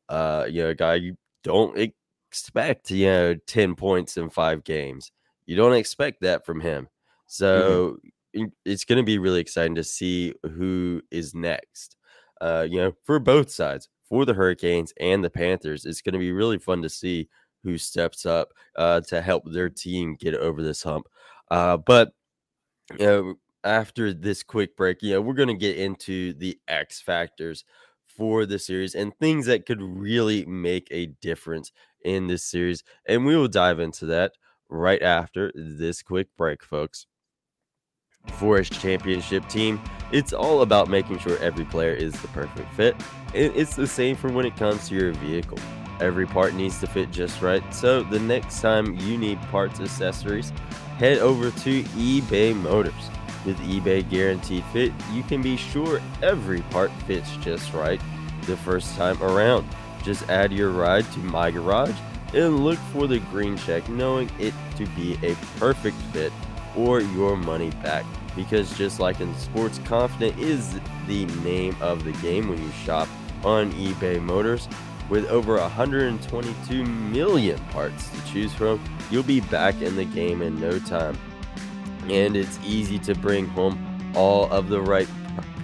[0.09, 1.79] uh, you know, a guy you don't
[2.33, 5.13] expect, you know, 10 points in five games.
[5.47, 6.89] You don't expect that from him.
[7.55, 7.81] Mm-hmm.
[7.87, 7.99] So
[8.65, 11.96] it's going to be really exciting to see who is next.
[12.41, 16.19] Uh, you know, for both sides, for the Hurricanes and the Panthers, it's going to
[16.19, 17.29] be really fun to see
[17.63, 21.09] who steps up uh, to help their team get over this hump.
[21.51, 22.13] Uh, but
[22.99, 27.01] you know, after this quick break, you know, we're going to get into the X
[27.01, 27.65] factors
[28.07, 31.73] for the series and things that could really make a difference
[32.05, 32.85] in this series.
[33.07, 34.33] And we will dive into that
[34.69, 37.07] right after this quick break, folks.
[38.35, 39.81] For a championship team,
[40.13, 42.97] it's all about making sure every player is the perfect fit.
[43.35, 45.59] It's the same for when it comes to your vehicle.
[46.01, 47.63] Every part needs to fit just right.
[47.75, 50.53] So the next time you need parts accessories,
[50.99, 53.11] head over to eBay Motors.
[53.45, 58.01] With eBay Guaranteed Fit, you can be sure every part fits just right
[58.43, 59.69] the first time around.
[60.03, 61.95] Just add your ride to My Garage
[62.35, 66.33] and look for the green check, knowing it to be a perfect fit
[66.77, 68.05] or your money back.
[68.37, 73.09] Because just like in sports, confident is the name of the game when you shop
[73.43, 74.69] on eBay Motors.
[75.09, 80.61] With over 122 million parts to choose from, you'll be back in the game in
[80.61, 81.17] no time.
[82.09, 85.09] And it's easy to bring home all of the right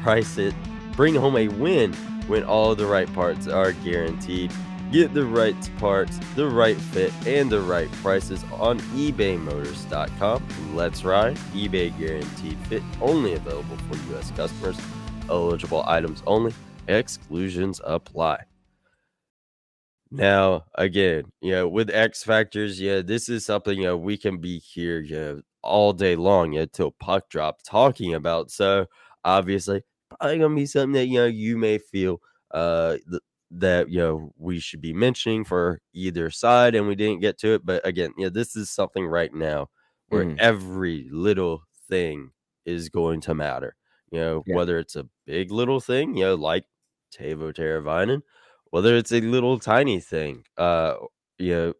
[0.02, 0.54] prices,
[0.92, 1.92] bring home a win
[2.26, 4.52] when all the right parts are guaranteed.
[4.92, 10.46] Get the right parts, the right fit, and the right prices on ebaymotors.com.
[10.74, 11.36] Let's ride.
[11.54, 14.30] eBay guaranteed fit only available for U.S.
[14.32, 14.78] customers.
[15.30, 16.52] Eligible items only.
[16.88, 18.44] Exclusions apply.
[20.10, 24.42] Now, again, you know, with X factors, yeah, this is something you know we can
[24.42, 28.50] be here, you know, all day long, yeah, till puck drop talking about.
[28.50, 28.84] So
[29.24, 32.98] obviously, probably gonna be something that you know you may feel uh
[33.52, 37.54] that you know we should be mentioning for either side, and we didn't get to
[37.54, 37.66] it.
[37.66, 39.68] But again, yeah, this is something right now
[40.08, 40.38] where Mhm.
[40.38, 42.32] every little thing
[42.64, 43.76] is going to matter.
[44.10, 44.56] You know, Yeah.
[44.56, 46.66] whether it's a big little thing, you know, like
[47.14, 48.22] Teuvo Teravainen,
[48.70, 50.96] whether it's a little tiny thing, uh,
[51.38, 51.74] you know,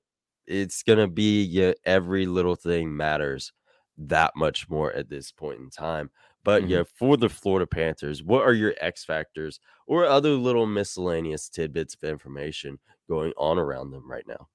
[0.47, 3.53] it's gonna be yeah, every little thing matters
[3.97, 6.11] that much more at this point in time.
[6.45, 6.69] But Mhm.
[6.69, 11.95] yeah, for the Florida Panthers, what are your X factors or other little miscellaneous tidbits
[11.95, 12.79] of information
[13.09, 14.49] going on around them right now?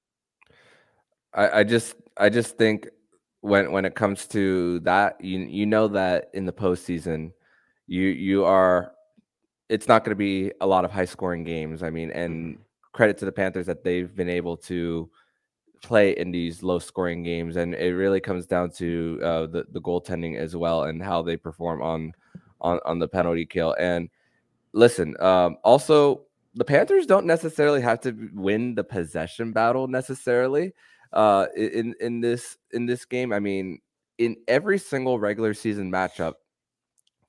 [1.33, 2.89] I, I just I just think
[3.41, 7.31] when when it comes to that, you you know that in the postseason,
[7.87, 8.93] you you are
[9.69, 11.83] it's not going to be a lot of high scoring games.
[11.83, 12.57] I mean, and
[12.93, 15.09] credit to the Panthers that they've been able to
[15.81, 19.81] play in these low scoring games, and it really comes down to uh, the the
[19.81, 22.13] goaltending as well and how they perform on
[22.61, 23.75] on on the penalty kill.
[23.79, 24.09] And
[24.73, 26.23] listen, um, also
[26.55, 30.73] the Panthers don't necessarily have to win the possession battle necessarily
[31.13, 33.31] uh, in in this in this game.
[33.31, 33.79] I mean,
[34.17, 36.33] in every single regular season matchup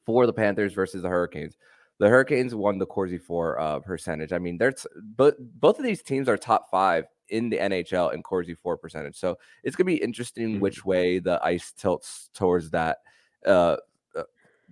[0.06, 1.56] for the Panthers versus the Hurricanes,
[1.98, 4.32] the Hurricanes won the Corsi for uh, percentage.
[4.32, 8.23] I mean, there's but both of these teams are top five in the NHL in
[8.23, 9.17] Corsi for percentage.
[9.17, 10.61] So it's gonna be interesting Mhm.
[10.61, 12.99] which way the ice tilts towards that.
[13.47, 13.77] Uh,
[14.17, 14.25] uh,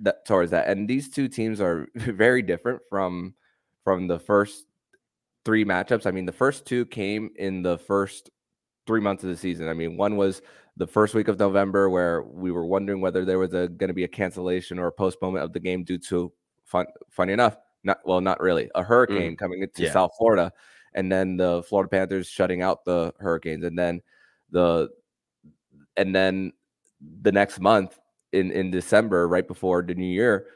[0.02, 3.34] that towards that, and these two teams are very different from
[3.84, 4.66] from the first
[5.44, 6.06] three matchups.
[6.06, 8.30] I mean, the first two came in the first
[8.86, 9.68] three months of the season.
[9.68, 10.42] I mean, one was
[10.76, 13.94] the first week of November where we were wondering whether there was a going to
[13.94, 16.32] be a cancellation or a postponement of the game due to
[16.64, 19.92] fun, funny enough, not well, not really a hurricane coming into yeah.
[19.92, 20.52] South Florida,
[20.96, 24.00] and then the Florida Panthers shutting out the Hurricanes, and then
[24.50, 24.88] the
[25.96, 26.52] and then
[27.22, 27.98] the next month
[28.32, 30.46] in in December, right before the new year,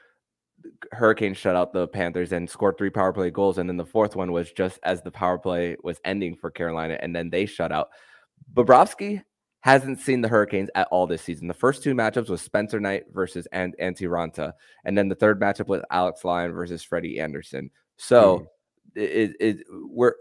[0.93, 3.59] Hurricanes shut out the Panthers and scored three power play goals.
[3.59, 6.99] And then the fourth one was just as the power play was ending for Carolina,
[7.01, 7.91] and then they shut out.
[8.55, 9.23] Bobrovsky
[9.61, 11.47] hasn't seen the Hurricanes at all this season.
[11.47, 15.41] The first two matchups was Spencer Knight versus and Antti Raanta, and then the third
[15.41, 17.71] matchup was Alex Lyon versus Freddie Andersen.
[17.99, 18.39] So
[18.95, 19.01] hmm.
[19.01, 20.15] it, it we're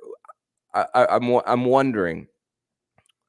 [0.73, 2.27] I, I, I'm I'm wondering.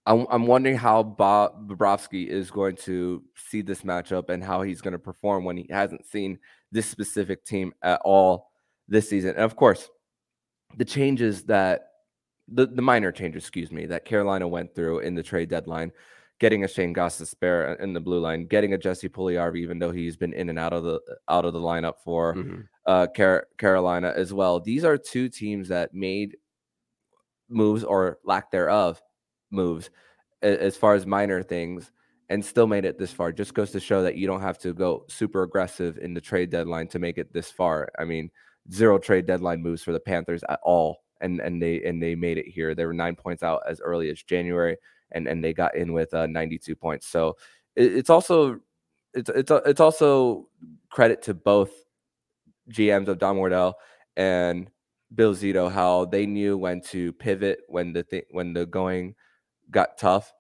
[0.07, 4.81] I'm, I'm wondering how Bob Bobrovsky is going to see this matchup and how he's
[4.81, 6.39] going to perform when he hasn't seen
[6.73, 8.51] this specific team at all
[8.89, 9.31] this season.
[9.31, 9.91] And of course,
[10.77, 11.89] the changes that
[12.49, 15.93] the, the minor changes, excuse me, that Carolina went through in the trade deadline,
[16.41, 19.93] getting a Shane Goss spare in the blue line, getting a Jesse Puljujarvi, even though
[19.93, 20.99] he's been in and out of the
[21.29, 22.67] out of the lineup for Mhm.
[22.87, 24.59] uh, Car- Carolina as well.
[24.59, 26.37] These are two teams that made
[27.51, 29.03] moves or lack thereof
[29.51, 29.91] moves
[30.43, 31.91] as far as minor things
[32.29, 33.33] and still made it this far.
[33.33, 36.51] Just goes to show that you don't have to go super aggressive in the trade
[36.51, 37.91] deadline to make it this far.
[37.99, 38.31] I mean,
[38.73, 42.39] zero trade deadline moves for the Panthers at all and and they and they made
[42.39, 42.75] it here.
[42.75, 44.77] They were nine points out as early as January,
[45.13, 47.07] and and they got in with uh, 92 points.
[47.07, 47.37] So
[47.77, 48.61] it, it's also
[49.15, 50.49] it's it's it's also
[50.91, 51.71] credit to both
[52.71, 53.77] GMs of Don Waddell
[54.17, 54.71] and
[55.15, 59.15] Bill Zito how they knew when to pivot when the th- when the going
[59.71, 60.33] got tough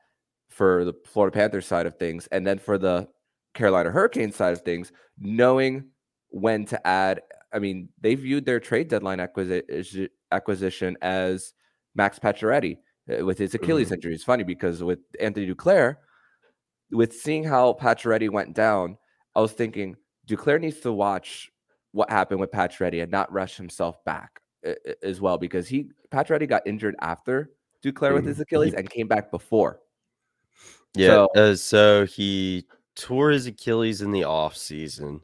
[0.48, 3.08] for the Florida Panthers side of things, and then for the
[3.54, 5.90] Carolina Hurricanes side of things, knowing
[6.28, 7.22] when to add.
[7.52, 11.52] I mean, they viewed their trade deadline acquisition acquisition as
[11.96, 12.76] Max Pacioretty
[13.10, 13.94] uh, with his Achilles mm-hmm.
[13.94, 14.14] injury.
[14.14, 15.96] It's funny because with Anthony Duclair,
[16.92, 18.98] with seeing how Pacioretty went down,
[19.34, 19.96] I was thinking
[20.28, 21.50] Duclair needs to watch
[21.90, 24.39] what happened with Pacioretty and not rush himself back
[25.02, 27.50] as well because he Pacioretty got injured after
[27.82, 28.14] Duclair mm-hmm.
[28.16, 29.80] with his Achilles and came back before.
[30.94, 35.20] Yeah, so, uh, so he tore his Achilles in the off season,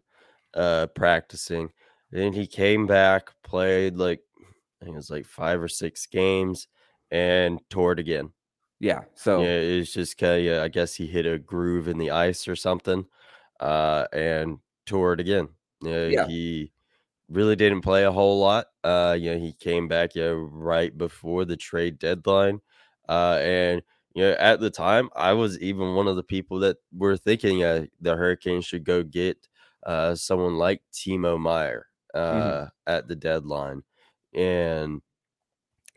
[0.54, 1.70] uh, practicing.
[2.12, 4.20] Then he came back, played like
[4.80, 6.68] I think it was like five or six games,
[7.10, 8.30] and tore it again.
[8.78, 9.02] Yeah.
[9.14, 12.46] So yeah, it's just kind of, I guess he hit a groove in the ice
[12.46, 13.06] or something,
[13.60, 15.48] uh, and tore it again.
[15.82, 16.26] Yeah, yeah.
[16.26, 16.72] He
[17.28, 18.66] really didn't play a whole lot.
[18.84, 22.60] Uh, you know, he came back yeah, right before the trade deadline.
[23.08, 23.82] Uh, and
[24.14, 27.62] you know, at the time, I was even one of the people that were thinking
[27.62, 29.36] uh, the Hurricanes should go get
[29.84, 32.38] uh, someone like Timo Meier mm-hmm.
[32.38, 32.66] uh, mm-hmm.
[32.86, 33.82] at the deadline,
[34.34, 35.02] and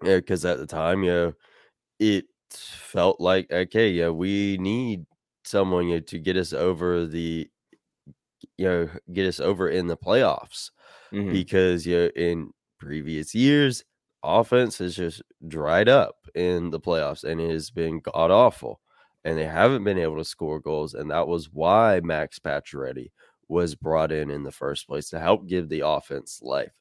[0.02, 1.34] because yeah, at the time, you know,
[2.00, 5.06] it felt like okay, yeah, we need
[5.46, 7.50] someone you know, to get us over the
[8.58, 10.72] you know get us over in the playoffs
[11.12, 11.32] mm-hmm.
[11.32, 13.84] because you know, in previous years
[14.24, 18.80] offense has just dried up in the playoffs and it has been god awful
[19.24, 23.12] and they haven't been able to score goals and that was why Max Pacioretty
[23.48, 26.74] was brought in in the first place to help give the offense life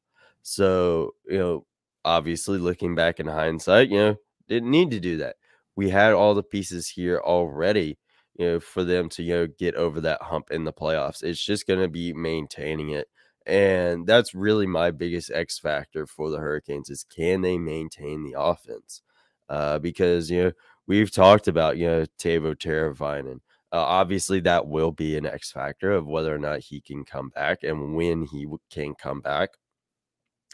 [0.43, 1.67] so you know
[2.05, 4.17] obviously looking back in hindsight you know
[4.49, 5.37] didn't need to do that
[5.77, 7.99] we had all the pieces here already
[8.39, 11.23] you know, for them to, you know, get over that hump in the playoffs.
[11.23, 13.09] It's just going to be maintaining it.
[13.47, 18.39] And that's really my biggest X factor for the Hurricanes is can they maintain the
[18.39, 19.03] offense?
[19.49, 20.53] Uh, because, you know,
[20.87, 23.41] we've talked about, you know, Teuvo Teravainen.
[23.73, 27.31] Uh, obviously, that will be an X factor of whether or not he can come
[27.31, 29.51] back and when he can come back.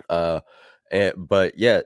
[0.08, 0.40] Uh,
[0.90, 1.82] and, but yeah,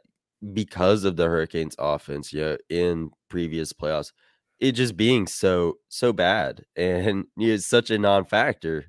[0.53, 4.13] because of the Hurricanes offense, yeah, in previous playoffs,
[4.61, 8.85] it just being so so bad and you know, it's such a non-factor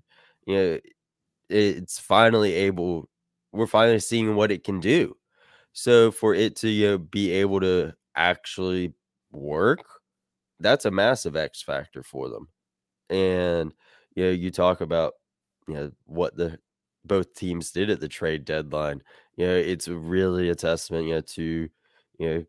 [0.47, 0.79] you know
[1.49, 3.09] it's finally able
[3.51, 5.15] we're finally seeing what it can do
[5.73, 8.93] so for it to you know, be able to actually
[9.31, 9.85] work
[10.59, 12.47] that's a massive x factor for them
[13.09, 13.73] and
[14.15, 15.13] you know you talk about
[15.67, 16.57] you know what the
[17.05, 19.01] both teams did at the trade deadline
[19.37, 21.69] you know it's really a testament you know to
[22.19, 22.45] you know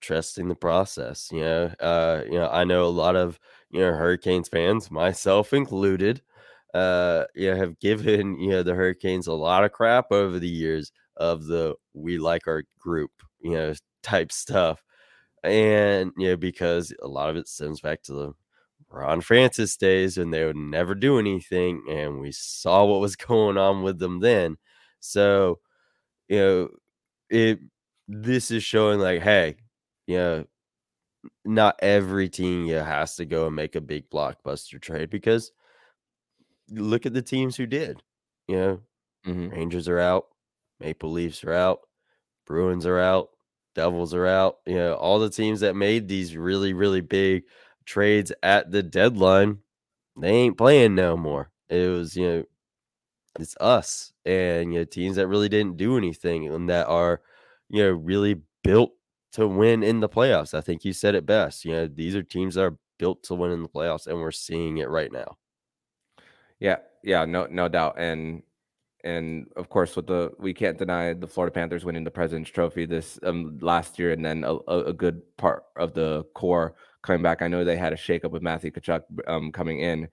[0.00, 1.30] trusting the process.
[1.32, 3.38] You know, uh, you know, I know a lot of
[3.70, 6.22] you know Hurricanes fans, myself included,
[6.74, 10.48] uh, you know, have given you know the Hurricanes a lot of crap over the
[10.48, 14.82] years of the we like our group, you know, type stuff,
[15.44, 18.32] and you know because a lot of it stems back to the
[18.90, 23.58] Ron Francis days when they would never do anything, and we saw what was going
[23.58, 24.56] on with them then.
[25.00, 25.60] So,
[26.28, 26.68] you know,
[27.30, 27.60] it
[28.08, 29.56] this is showing like, hey,
[30.06, 30.44] you know,
[31.44, 35.52] not every team yeah, has to go and make a big blockbuster trade because
[36.70, 38.02] look at the teams who did.
[38.48, 38.80] You know,
[39.26, 39.48] mm-hmm.
[39.50, 40.26] Rangers are out,
[40.80, 41.80] Maple Leafs are out,
[42.46, 43.30] Bruins are out,
[43.74, 44.58] Devils are out.
[44.66, 47.44] You know, all the teams that made these really, really big
[47.86, 49.58] trades at the deadline,
[50.16, 51.50] they ain't playing no more.
[51.68, 52.44] It was, you know,
[53.38, 57.20] it's us and you know, teams that really didn't do anything and that are,
[57.68, 58.92] you know, really built
[59.32, 60.54] to win in the playoffs.
[60.54, 61.64] I think you said it best.
[61.64, 64.32] You know, these are teams that are built to win in the playoffs, and we're
[64.32, 65.36] seeing it right now.
[66.60, 68.42] Yeah, yeah, no, no doubt, and
[69.02, 72.84] and of course, with the we can't deny the Florida Panthers winning the President's Trophy
[72.84, 77.40] this um, last year, and then a, a, good part of the core coming back.
[77.40, 80.08] I know they had a shakeup with Matthew Tkachuk um, coming in,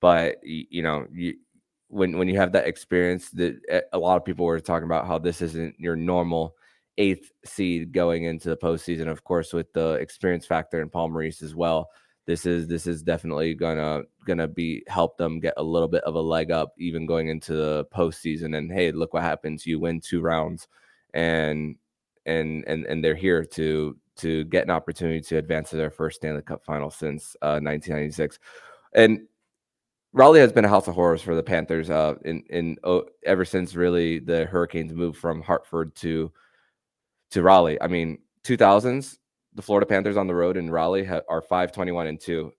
[0.00, 1.34] but you, you know, you,
[1.88, 5.06] when when you have that experience, that eh, a lot of people were talking about
[5.06, 6.56] how this isn't your normal
[6.98, 9.06] eighth seed going into the postseason.
[9.08, 11.90] Of course, with the experience factor and Paul Maurice as well.
[12.26, 16.14] This is this is definitely gonna gonna be help them get a little bit of
[16.14, 18.56] a leg up even going into the postseason.
[18.56, 19.66] And hey, look what happens.
[19.66, 20.68] You win two rounds
[21.14, 21.76] and
[22.26, 26.16] and and and they're here to to get an opportunity to advance to their first
[26.16, 28.38] Stanley Cup final since uh, 1996.
[28.94, 29.26] And
[30.12, 33.44] Raleigh has been a house of horrors for the Panthers uh, in in oh, ever
[33.44, 36.30] since really the Hurricanes moved from Hartford to
[37.30, 37.80] to Raleigh.
[37.80, 39.16] I mean, 2000s,
[39.54, 42.52] the Florida Panthers on the road in Raleigh ha- are 521 and 2.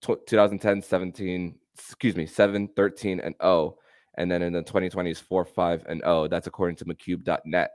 [0.00, 3.76] Tw 2010, 17, excuse me, 7, 13 and 0.
[4.16, 6.28] And then in the 2020s, 4, 5 and 0.
[6.28, 7.70] That's according to McCube.net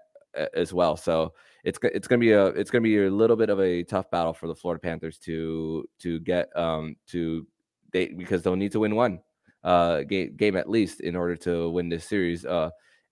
[0.54, 0.98] as well.
[0.98, 1.34] So
[1.64, 4.34] it's it's gonna be a it's gonna be a little bit of a tough battle
[4.34, 7.48] for the Florida Panthers to to get um to
[7.92, 9.20] they because they'll need to win one
[9.64, 12.46] uh game game at least in order to win this series.
[12.46, 12.70] Uh,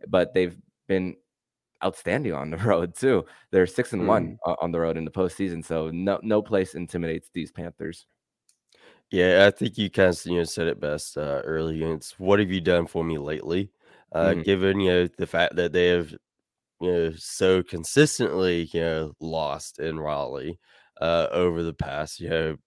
[0.08, 1.16] but they've been
[1.84, 3.26] outstanding on the road too.
[3.52, 4.08] They're six and mm.
[4.08, 8.06] one on the road in the postseason, so no no place intimidates these Panthers.
[9.12, 11.94] Yeah, I think you kind of you know said it best uh, earlier.
[11.94, 13.72] It's what have you done for me lately?
[14.12, 14.42] Uh, mm-hmm.
[14.42, 16.12] Given you know the fact that they have
[16.80, 20.60] you know so consistently you know lost in Raleigh
[21.00, 22.58] uh, over the past you know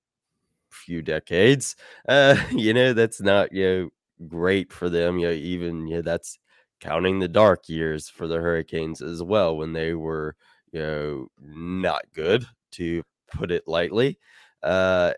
[0.70, 1.76] few decades,
[2.08, 5.18] uh, you know that's not you know great for them.
[5.18, 6.38] You know even you know that's
[6.84, 10.36] counting the dark years for the Hurricanes as well when they were,
[10.72, 14.18] you know, not good to put it lightly.
[14.62, 15.12] Uh,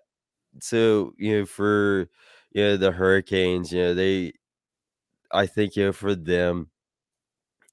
[0.60, 2.08] so you know, for
[2.52, 4.32] you know the Hurricanes, you know they,
[5.32, 6.70] I think you know for them,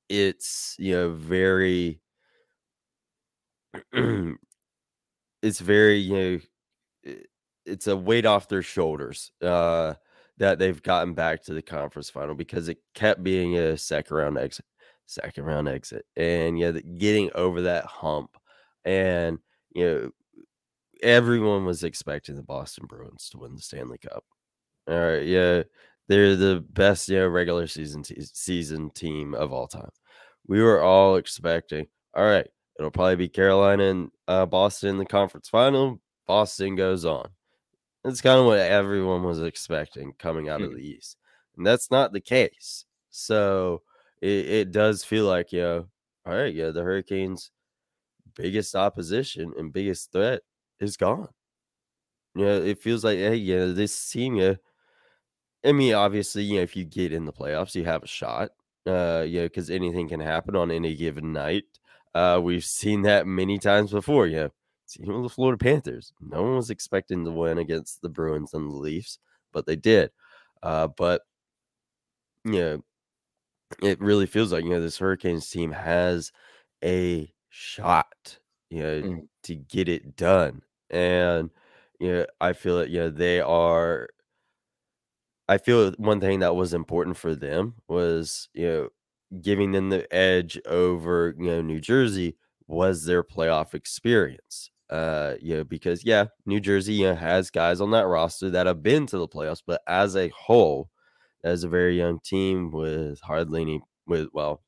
[0.10, 2.02] it's you know very,
[5.41, 6.39] it's very you know,
[7.66, 9.32] it's a weight off their shoulders.
[9.41, 9.94] Uh,
[10.38, 14.38] that they've gotten back to the conference final because it kept being a second round
[14.38, 14.65] exit,
[15.05, 18.31] second round exit, and yeah, getting over that hump,
[18.86, 19.39] and
[19.75, 20.09] you know,
[21.01, 24.23] everyone was expecting the Boston Bruins to win the Stanley Cup.
[24.89, 25.63] All right, yeah,
[26.07, 29.89] they're the best you know regular season season team of all time.
[30.47, 31.88] We were all expecting.
[32.15, 35.99] All right, it'll probably be Carolina and uh, Boston in the conference final.
[36.27, 37.29] Boston goes on.
[38.04, 40.66] That's kind of what everyone was expecting coming out mm.
[40.66, 41.18] of the East.
[41.56, 42.86] And that's not the case.
[43.10, 43.82] So
[44.22, 45.88] it, it does feel like, you know,
[46.26, 47.51] all right, yeah, the Hurricanes'
[48.36, 50.41] biggest opposition and biggest threat
[50.80, 51.30] is gone.
[52.36, 54.56] You know, it feels like, hey, yeah, this team, yeah.
[55.64, 58.49] I mean, obviously, you know, if you get in the playoffs, you have a shot.
[58.86, 61.64] Uh, yeah, because anything can happen on any given night.
[62.14, 64.28] Uh, we've seen that many times before.
[64.28, 64.49] You know,
[65.00, 66.14] even the Florida Panthers.
[66.22, 69.20] No one was expecting to win against the Bruins and the Leafs,
[69.52, 70.12] but they did.
[70.62, 71.22] Uh, but
[72.46, 72.84] you know,
[73.82, 76.32] it really feels like you know this Hurricanes team has
[76.84, 78.39] a shot,
[78.70, 79.28] you know, mm.
[79.44, 80.62] to get it done.
[80.89, 81.50] And
[82.00, 84.10] you know, I feel that you know they are.
[85.48, 88.89] I feel one thing that was important for them was you know
[89.41, 92.38] giving them the edge over you know New Jersey
[92.68, 94.72] was their playoff experience.
[94.89, 98.67] Uh, you know, because yeah, New Jersey you know, has guys on that roster that
[98.67, 100.89] have been to the playoffs, but as a whole,
[101.43, 104.61] as a very young team with hardly any, with well,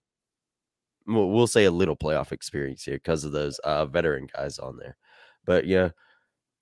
[1.08, 4.98] we'll say a little playoff experience here because of those uh, veteran guys on there.
[5.46, 5.90] But yeah,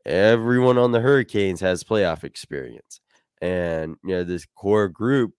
[0.06, 3.00] everyone on the Hurricanes has playoff experience,
[3.42, 5.34] and you know this core group,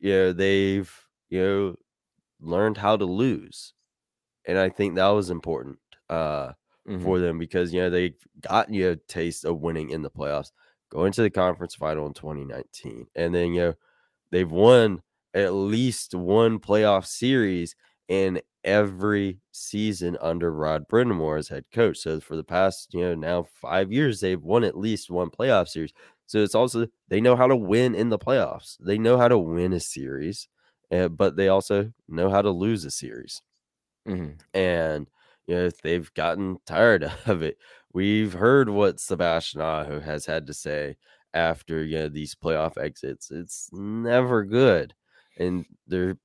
[0.00, 0.92] you know, they've
[1.30, 1.76] you know
[2.40, 3.74] learned how to lose,
[4.46, 5.78] and I think that was important.
[6.08, 6.52] Uh,
[6.88, 7.02] mm-hmm.
[7.02, 10.52] for them because you know they got you a taste of winning in the playoffs,
[10.90, 13.74] going to the conference final in 2019, and then you know
[14.30, 15.02] they've won
[15.34, 17.76] at least one playoff series
[18.08, 21.98] in every season under Rod Brind'Amour as head coach.
[21.98, 25.68] So for the past, you know, now five years, they've won at least one playoff
[25.68, 25.92] series.
[26.26, 28.76] So it's also they know how to win in the playoffs.
[28.80, 30.48] They know how to win a series,
[30.92, 33.42] uh, but they also know how to lose a series.
[34.06, 34.58] Mm-hmm.
[34.58, 35.08] And
[35.46, 37.58] you know, they've gotten tired of it.
[37.92, 40.96] We've heard what Sebastian Aho has had to say
[41.34, 43.30] after you know these playoff exits.
[43.30, 44.94] It's never good,
[45.38, 46.18] and they're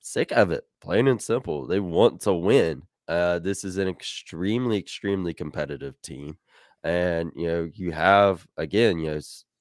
[0.00, 0.64] sick of it.
[0.80, 1.66] Plain and simple.
[1.66, 2.82] They want to win.
[3.08, 6.38] Uh, this is an extremely, extremely competitive team,
[6.82, 9.20] and you know you have again, you know,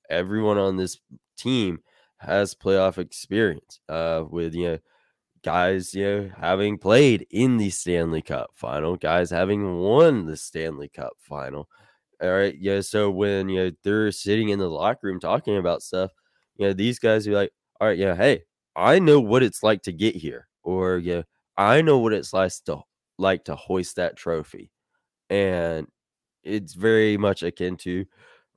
[0.10, 1.00] everyone on this
[1.38, 1.80] team
[2.20, 3.80] has playoff experience.
[3.88, 4.78] Uh, with you know
[5.46, 10.89] guys, you know, having played in the Stanley Cup final, guys having won the Stanley
[10.89, 11.70] Cup final.
[12.22, 12.56] All right.
[12.60, 12.82] Yeah.
[12.82, 16.12] So when you know they're sitting in the locker room talking about stuff,
[16.58, 18.43] you know, these guys are like, all right, yeah, hey,
[18.76, 20.48] I know what it's like to get here.
[20.64, 21.22] Or yeah,
[21.58, 22.80] I know what it's like to
[23.20, 24.72] like to hoist that trophy.
[25.30, 25.88] And
[26.43, 28.06] it's very much akin to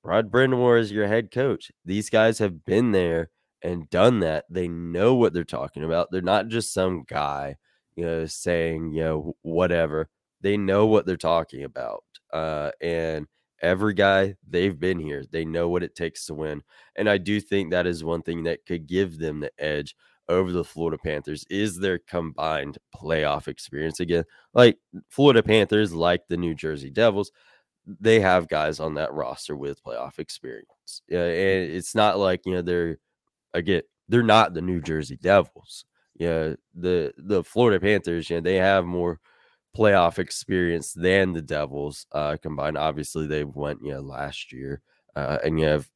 [0.02, 1.70] Rod Brind'Amour as your head coach.
[1.84, 3.30] These guys have been there
[3.62, 6.10] and done that, they know what they're talking about.
[6.10, 7.56] They're not just some guy,
[7.96, 10.08] you know, saying, you know, whatever.
[10.40, 12.04] They know what they're talking about.
[12.32, 13.26] Uh, and
[13.60, 15.24] every guy, they've been here.
[15.30, 16.62] They know what it takes to win.
[16.96, 19.96] And I do think that is one thing that could give them the edge
[20.28, 24.00] over the Florida Panthers is their combined playoff experience.
[24.00, 24.78] Again, like
[25.08, 27.32] Florida Panthers, like the New Jersey Devils,
[27.86, 31.02] they have guys on that roster with playoff experience.
[31.08, 32.98] Yeah, and it's not like you know they're
[33.54, 35.84] again they're not the New Jersey Devils.
[36.18, 39.20] Yeah, the the Florida Panthers, know, they have more
[39.76, 42.78] playoff experience than the Devils uh, combined.
[42.78, 44.82] Obviously, they went know last year,
[45.14, 45.88] uh, and you have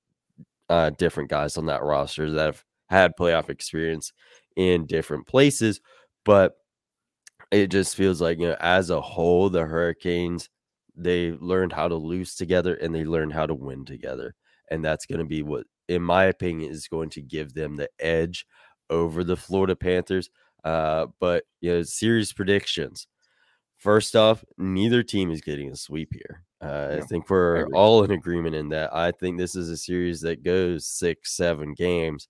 [0.68, 4.12] uh, different guys on that roster that have had playoff experience
[4.56, 5.80] in different places,
[6.24, 6.56] but
[7.50, 10.48] it just feels like you know as a whole, the Hurricanes
[10.94, 14.34] they learned how to lose together and they learned how to win together,
[14.70, 17.88] and that's going to be what, in my opinion, is going to give them the
[18.00, 18.46] edge
[18.90, 20.30] over the Florida Panthers.
[20.64, 23.06] Uh, but you know, series predictions.
[23.78, 26.44] First off, neither team is getting a sweep here.
[26.60, 28.94] Uh, I think we're I all in agreement in that.
[28.94, 32.28] I think this is a series that goes six, seven games.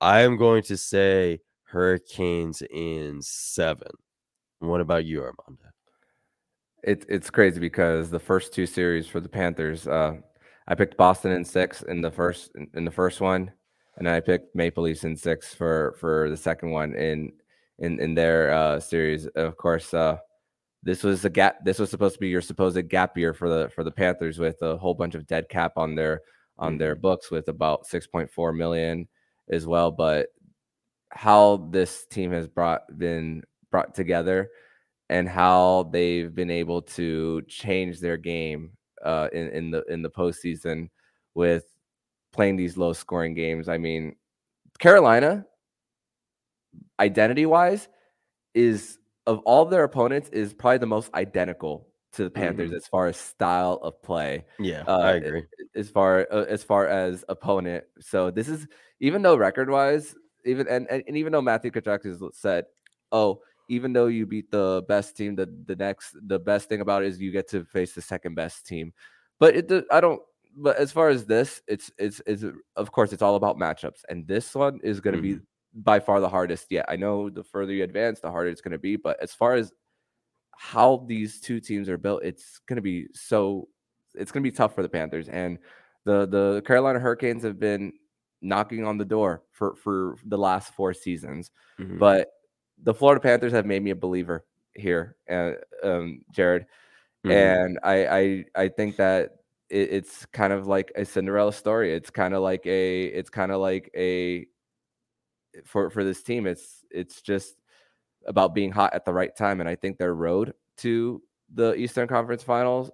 [0.00, 3.92] I am going to say Hurricanes in seven.
[4.58, 5.70] What about you, Armando?
[6.82, 10.16] It's it's crazy because the first two series for the Panthers, uh,
[10.66, 13.52] I picked Boston in six in the first in the first one,
[13.96, 17.32] and I picked Maple Leafs in six for for the second one in
[17.78, 19.26] in in their uh, series.
[19.26, 20.18] Of course, uh,
[20.82, 21.64] this was a gap.
[21.64, 24.60] This was supposed to be your supposed gap year for the for the Panthers with
[24.62, 26.22] a whole bunch of dead cap on their
[26.58, 26.78] on mm-hmm.
[26.78, 29.06] their books with about six point four million
[29.50, 29.90] as well.
[29.90, 30.28] But
[31.10, 34.50] how this team has brought been brought together
[35.10, 38.70] and how they've been able to change their game
[39.04, 40.88] uh, in in the in the postseason
[41.34, 41.64] with
[42.32, 43.68] playing these low scoring games.
[43.68, 44.16] I mean,
[44.78, 45.46] Carolina,
[46.98, 47.88] identity wise,
[48.54, 52.76] is of all their opponents is probably the most identical to the Panthers mm-hmm.
[52.76, 54.44] as far as style of play.
[54.58, 55.44] Yeah, uh, I agree.
[55.74, 58.66] As far uh, as far as opponent, so this is
[59.00, 62.66] even though record wise, even and, and, even though Matthew Tkachuk has said,
[63.12, 67.02] "Oh, even though you beat the best team, the the next the best thing about
[67.02, 68.92] it is you get to face the second best team."
[69.38, 70.20] But it, I don't.
[70.56, 72.44] But as far as this, it's it's it's
[72.76, 75.38] of course it's all about matchups, and this one is going to mm-hmm.
[75.38, 75.44] be
[75.74, 76.66] by far the hardest.
[76.70, 76.84] yet.
[76.88, 78.96] I know the further you advance, the harder it's going to be.
[78.96, 79.72] But as far as
[80.56, 83.68] how these two teams are built, it's going to be so.
[84.14, 85.58] It's going to be tough for the Panthers, and
[86.04, 87.92] the the Carolina Hurricanes have been
[88.40, 91.50] knocking on the door for for the last four seasons.
[91.80, 91.98] Mm-hmm.
[91.98, 92.28] But
[92.82, 94.44] the Florida Panthers have made me a believer
[94.74, 95.52] here, uh,
[95.82, 96.66] um, Jared.
[97.24, 97.30] Mm-hmm.
[97.30, 99.36] And I, I I think that
[99.70, 101.94] it, it's kind of like a Cinderella story.
[101.94, 104.46] It's kind of like a it's kind of like a
[105.64, 106.46] for for this team.
[106.46, 107.54] It's it's just
[108.26, 111.22] about being hot at the right time, and I think their road to
[111.54, 112.90] the Eastern Conference Finals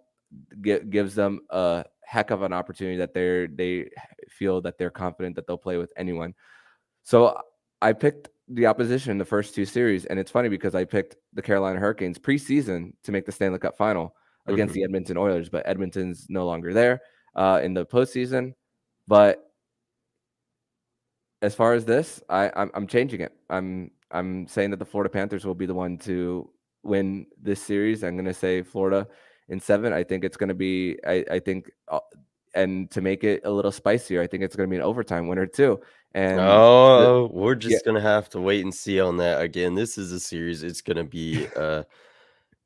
[0.62, 3.88] gives them a heck of an opportunity that they're they
[4.28, 6.34] feel that they're confident that they'll play with anyone.
[7.02, 7.36] So
[7.82, 11.16] I picked the opposition in the first two series, and it's funny because I picked
[11.32, 14.14] the Carolina Hurricanes preseason to make the Stanley Cup final
[14.46, 14.80] against mm-hmm.
[14.80, 17.00] the Edmonton Oilers, but Edmonton's no longer there
[17.36, 18.54] uh, in the postseason.
[19.06, 19.50] But
[21.42, 23.32] as far as this, I, I'm, I'm changing it.
[23.48, 26.50] I'm I'm saying that the Florida Panthers will be the one to
[26.82, 28.02] win this series.
[28.02, 29.06] I'm going to say Florida
[29.48, 29.92] in seven.
[29.92, 30.98] I think it's going to be.
[31.06, 32.00] I, I think, uh,
[32.54, 35.28] and to make it a little spicier, I think it's going to be an overtime
[35.28, 35.80] winner too.
[36.12, 37.92] And oh, the, we're just yeah.
[37.96, 39.40] to have to wait and see on that.
[39.40, 40.62] Again, this is a series.
[40.62, 41.46] It's to be.
[41.56, 41.84] uh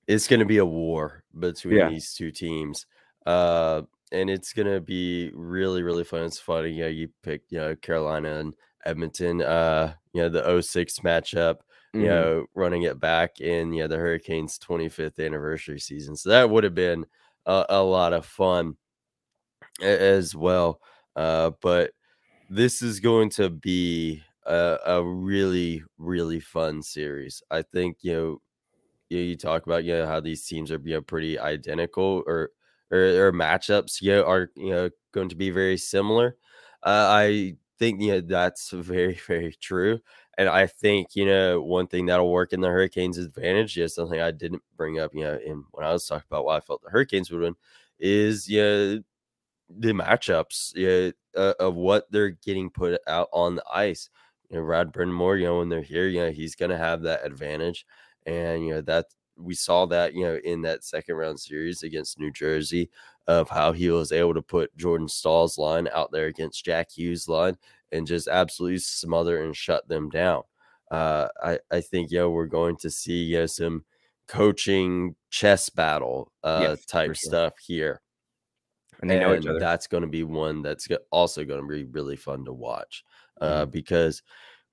[0.07, 1.89] It's to be a war between yeah.
[1.89, 2.87] these two teams.
[3.27, 3.83] Uh,
[4.13, 6.23] and it's gonna be really really fun.
[6.23, 10.63] It's funny, you know, you picked you know Carolina and Edmonton, uh, you know the
[10.63, 11.59] 06 matchup,
[11.93, 12.09] you mm-hmm.
[12.09, 16.17] know, running it back in you know the Hurricanes 25th anniversary season.
[16.17, 17.07] So that would have been
[17.47, 18.77] a, a lot of fun
[19.83, 20.81] as well.
[21.17, 21.93] Uh, but
[22.49, 27.43] this is going to be a, a really really fun series.
[27.51, 28.43] I think you know
[29.11, 32.51] you, you talk about you know how these teams are you know pretty identical or
[32.91, 36.37] or, or matchups you know, are you know going to be very similar.
[36.83, 40.01] Uh, I think you know that's very very true,
[40.39, 44.21] and I think you know one thing that'll work in the Hurricanes' advantage is something
[44.21, 45.13] I didn't bring up.
[45.15, 47.57] You know, in when I was talking about why I felt the Hurricanes would win
[47.99, 49.03] is you know,
[49.69, 54.11] the matchups yeah, uh, of what they're getting put out on the ice.
[54.51, 57.03] You know, Rod Brind'Amour, you know, when they're here, you know, he's going to have
[57.03, 57.87] that advantage,
[58.27, 59.07] and you know that
[59.37, 62.91] we saw that you know in that second round series against New Jersey
[63.27, 67.29] of how he was able to put Jordan Staal's line out there against Jack Hughes'
[67.29, 67.57] line
[67.91, 70.43] and just absolutely smother and shut them down.
[70.91, 73.85] Uh, I I think yeah we're going to see yeah some
[74.29, 77.15] coaching chess battle uh, yes, type sure.
[77.15, 78.01] stuff here.
[79.01, 79.61] And they know each other.
[79.61, 83.05] That's going to be one that's also going to be really fun to watch
[83.41, 83.71] uh, mm-hmm.
[83.71, 84.23] because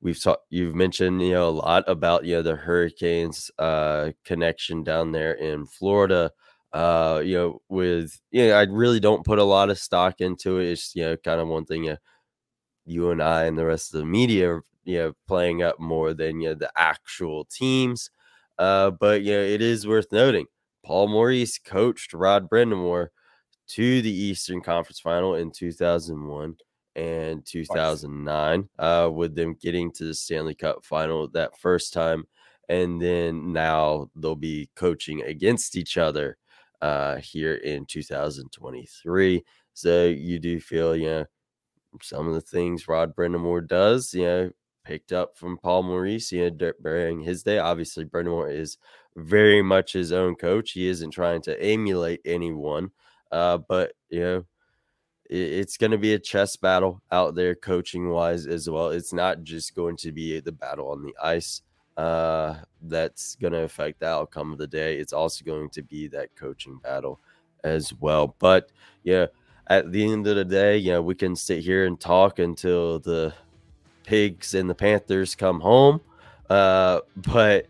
[0.01, 4.83] we've talked you've mentioned you know a lot about you know the hurricanes uh connection
[4.83, 6.31] down there in florida
[6.73, 10.59] uh you know with you know i really don't put a lot of stock into
[10.59, 11.97] it it's you know kind of one thing you,
[12.85, 16.39] you and i and the rest of the media you know playing up more than
[16.39, 18.09] you know the actual teams
[18.57, 20.45] uh but you know it is worth noting
[20.83, 23.09] paul maurice coached rod brind'amour
[23.75, 26.55] to the eastern conference final in 2001
[26.95, 32.25] and 2009 uh, with them getting to the Stanley Cup final that first time.
[32.69, 36.37] And then now they'll be coaching against each other
[36.81, 39.43] uh, here in 2023.
[39.73, 41.25] So you do feel, you know,
[42.01, 44.51] some of the things Rod Brind'amour does, you know,
[44.83, 47.59] picked up from Paul Maurice, you know, during his day.
[47.59, 48.77] Obviously, Brind'amour is
[49.15, 50.71] very much his own coach.
[50.71, 52.91] He isn't trying to emulate anyone.
[53.31, 54.45] Uh, but, you know,
[55.29, 58.89] it's going to be a chess battle out there coaching wise as well.
[58.89, 61.61] It's not just going to be the battle on the ice
[61.95, 64.97] uh, that's going to affect the outcome of the day.
[64.97, 67.19] It's also going to be that coaching battle
[67.63, 68.35] as well.
[68.39, 68.71] But
[69.03, 69.27] yeah,
[69.67, 72.99] at the end of the day, you know, we can sit here and talk until
[72.99, 73.33] the
[74.03, 76.01] pigs and the Panthers come home.
[76.49, 77.67] Uh, but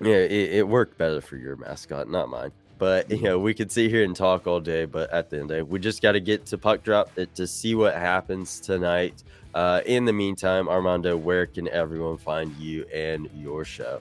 [0.00, 2.52] yeah, it, it worked better for your mascot, not mine.
[2.78, 5.42] But you know, we could sit here and talk all day, but at the end
[5.44, 8.60] of the day, we just got to get to puck drop to see what happens
[8.60, 9.24] tonight.
[9.54, 14.00] Uh, in the meantime, Armando, where can everyone find you and your show?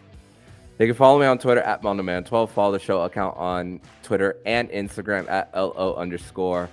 [0.77, 2.49] They can follow me on Twitter at Mandoman12.
[2.49, 6.69] Follow the show account on Twitter and Instagram at LO underscore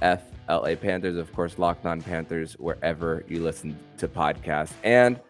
[0.00, 1.16] FLA Panthers.
[1.16, 4.72] Of course, Locked On Panthers, wherever you listen to podcasts.
[4.82, 5.20] And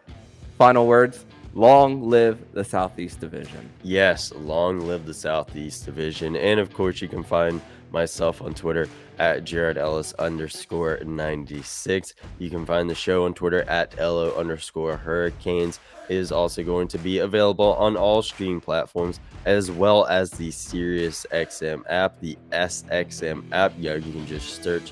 [0.57, 1.25] final words
[1.57, 3.69] Long live the Southeast Division.
[3.81, 6.35] Yes, long live the Southeast Division.
[6.35, 8.89] And of course, you can find myself on Twitter
[9.19, 12.13] at Jared Ellis underscore 96.
[12.39, 15.79] You can find the show on Twitter at LO underscore Hurricanes.
[16.09, 20.51] It is also going to be available on all streaming platforms as well as the
[20.51, 23.71] Sirius XM app, the SXM app.
[23.79, 24.91] Yeah, you can just search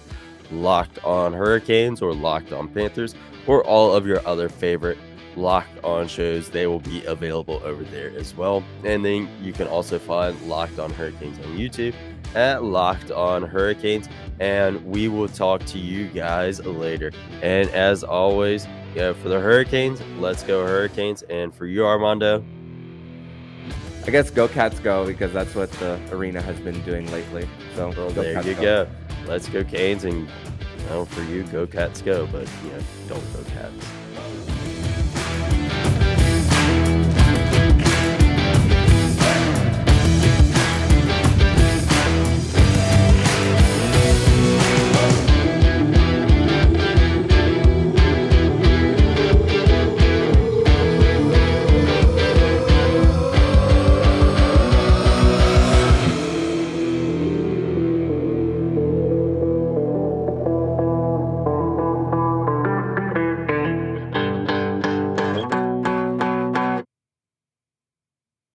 [0.50, 3.16] Locked on Hurricanes or Locked on Panthers
[3.48, 4.98] or all of your other favorite
[5.36, 6.50] Locked On shows.
[6.50, 8.64] They will be available over there as well.
[8.84, 11.94] And then you can also find Locked On Hurricanes on YouTube
[12.36, 14.08] at Locked On Hurricanes.
[14.40, 17.12] And we will talk to you guys later.
[17.42, 21.24] And as always, yeah, for the Hurricanes, let's go Hurricanes.
[21.24, 22.44] And for you, Armando,
[24.06, 27.48] I guess go Cats go because that's what the arena has been doing lately.
[27.76, 28.62] So well, there Cats you go.
[28.62, 28.88] go.
[29.26, 33.34] Let's go Canes and you know, for you, go Cats go, but you know, don't
[33.34, 34.03] go Cats.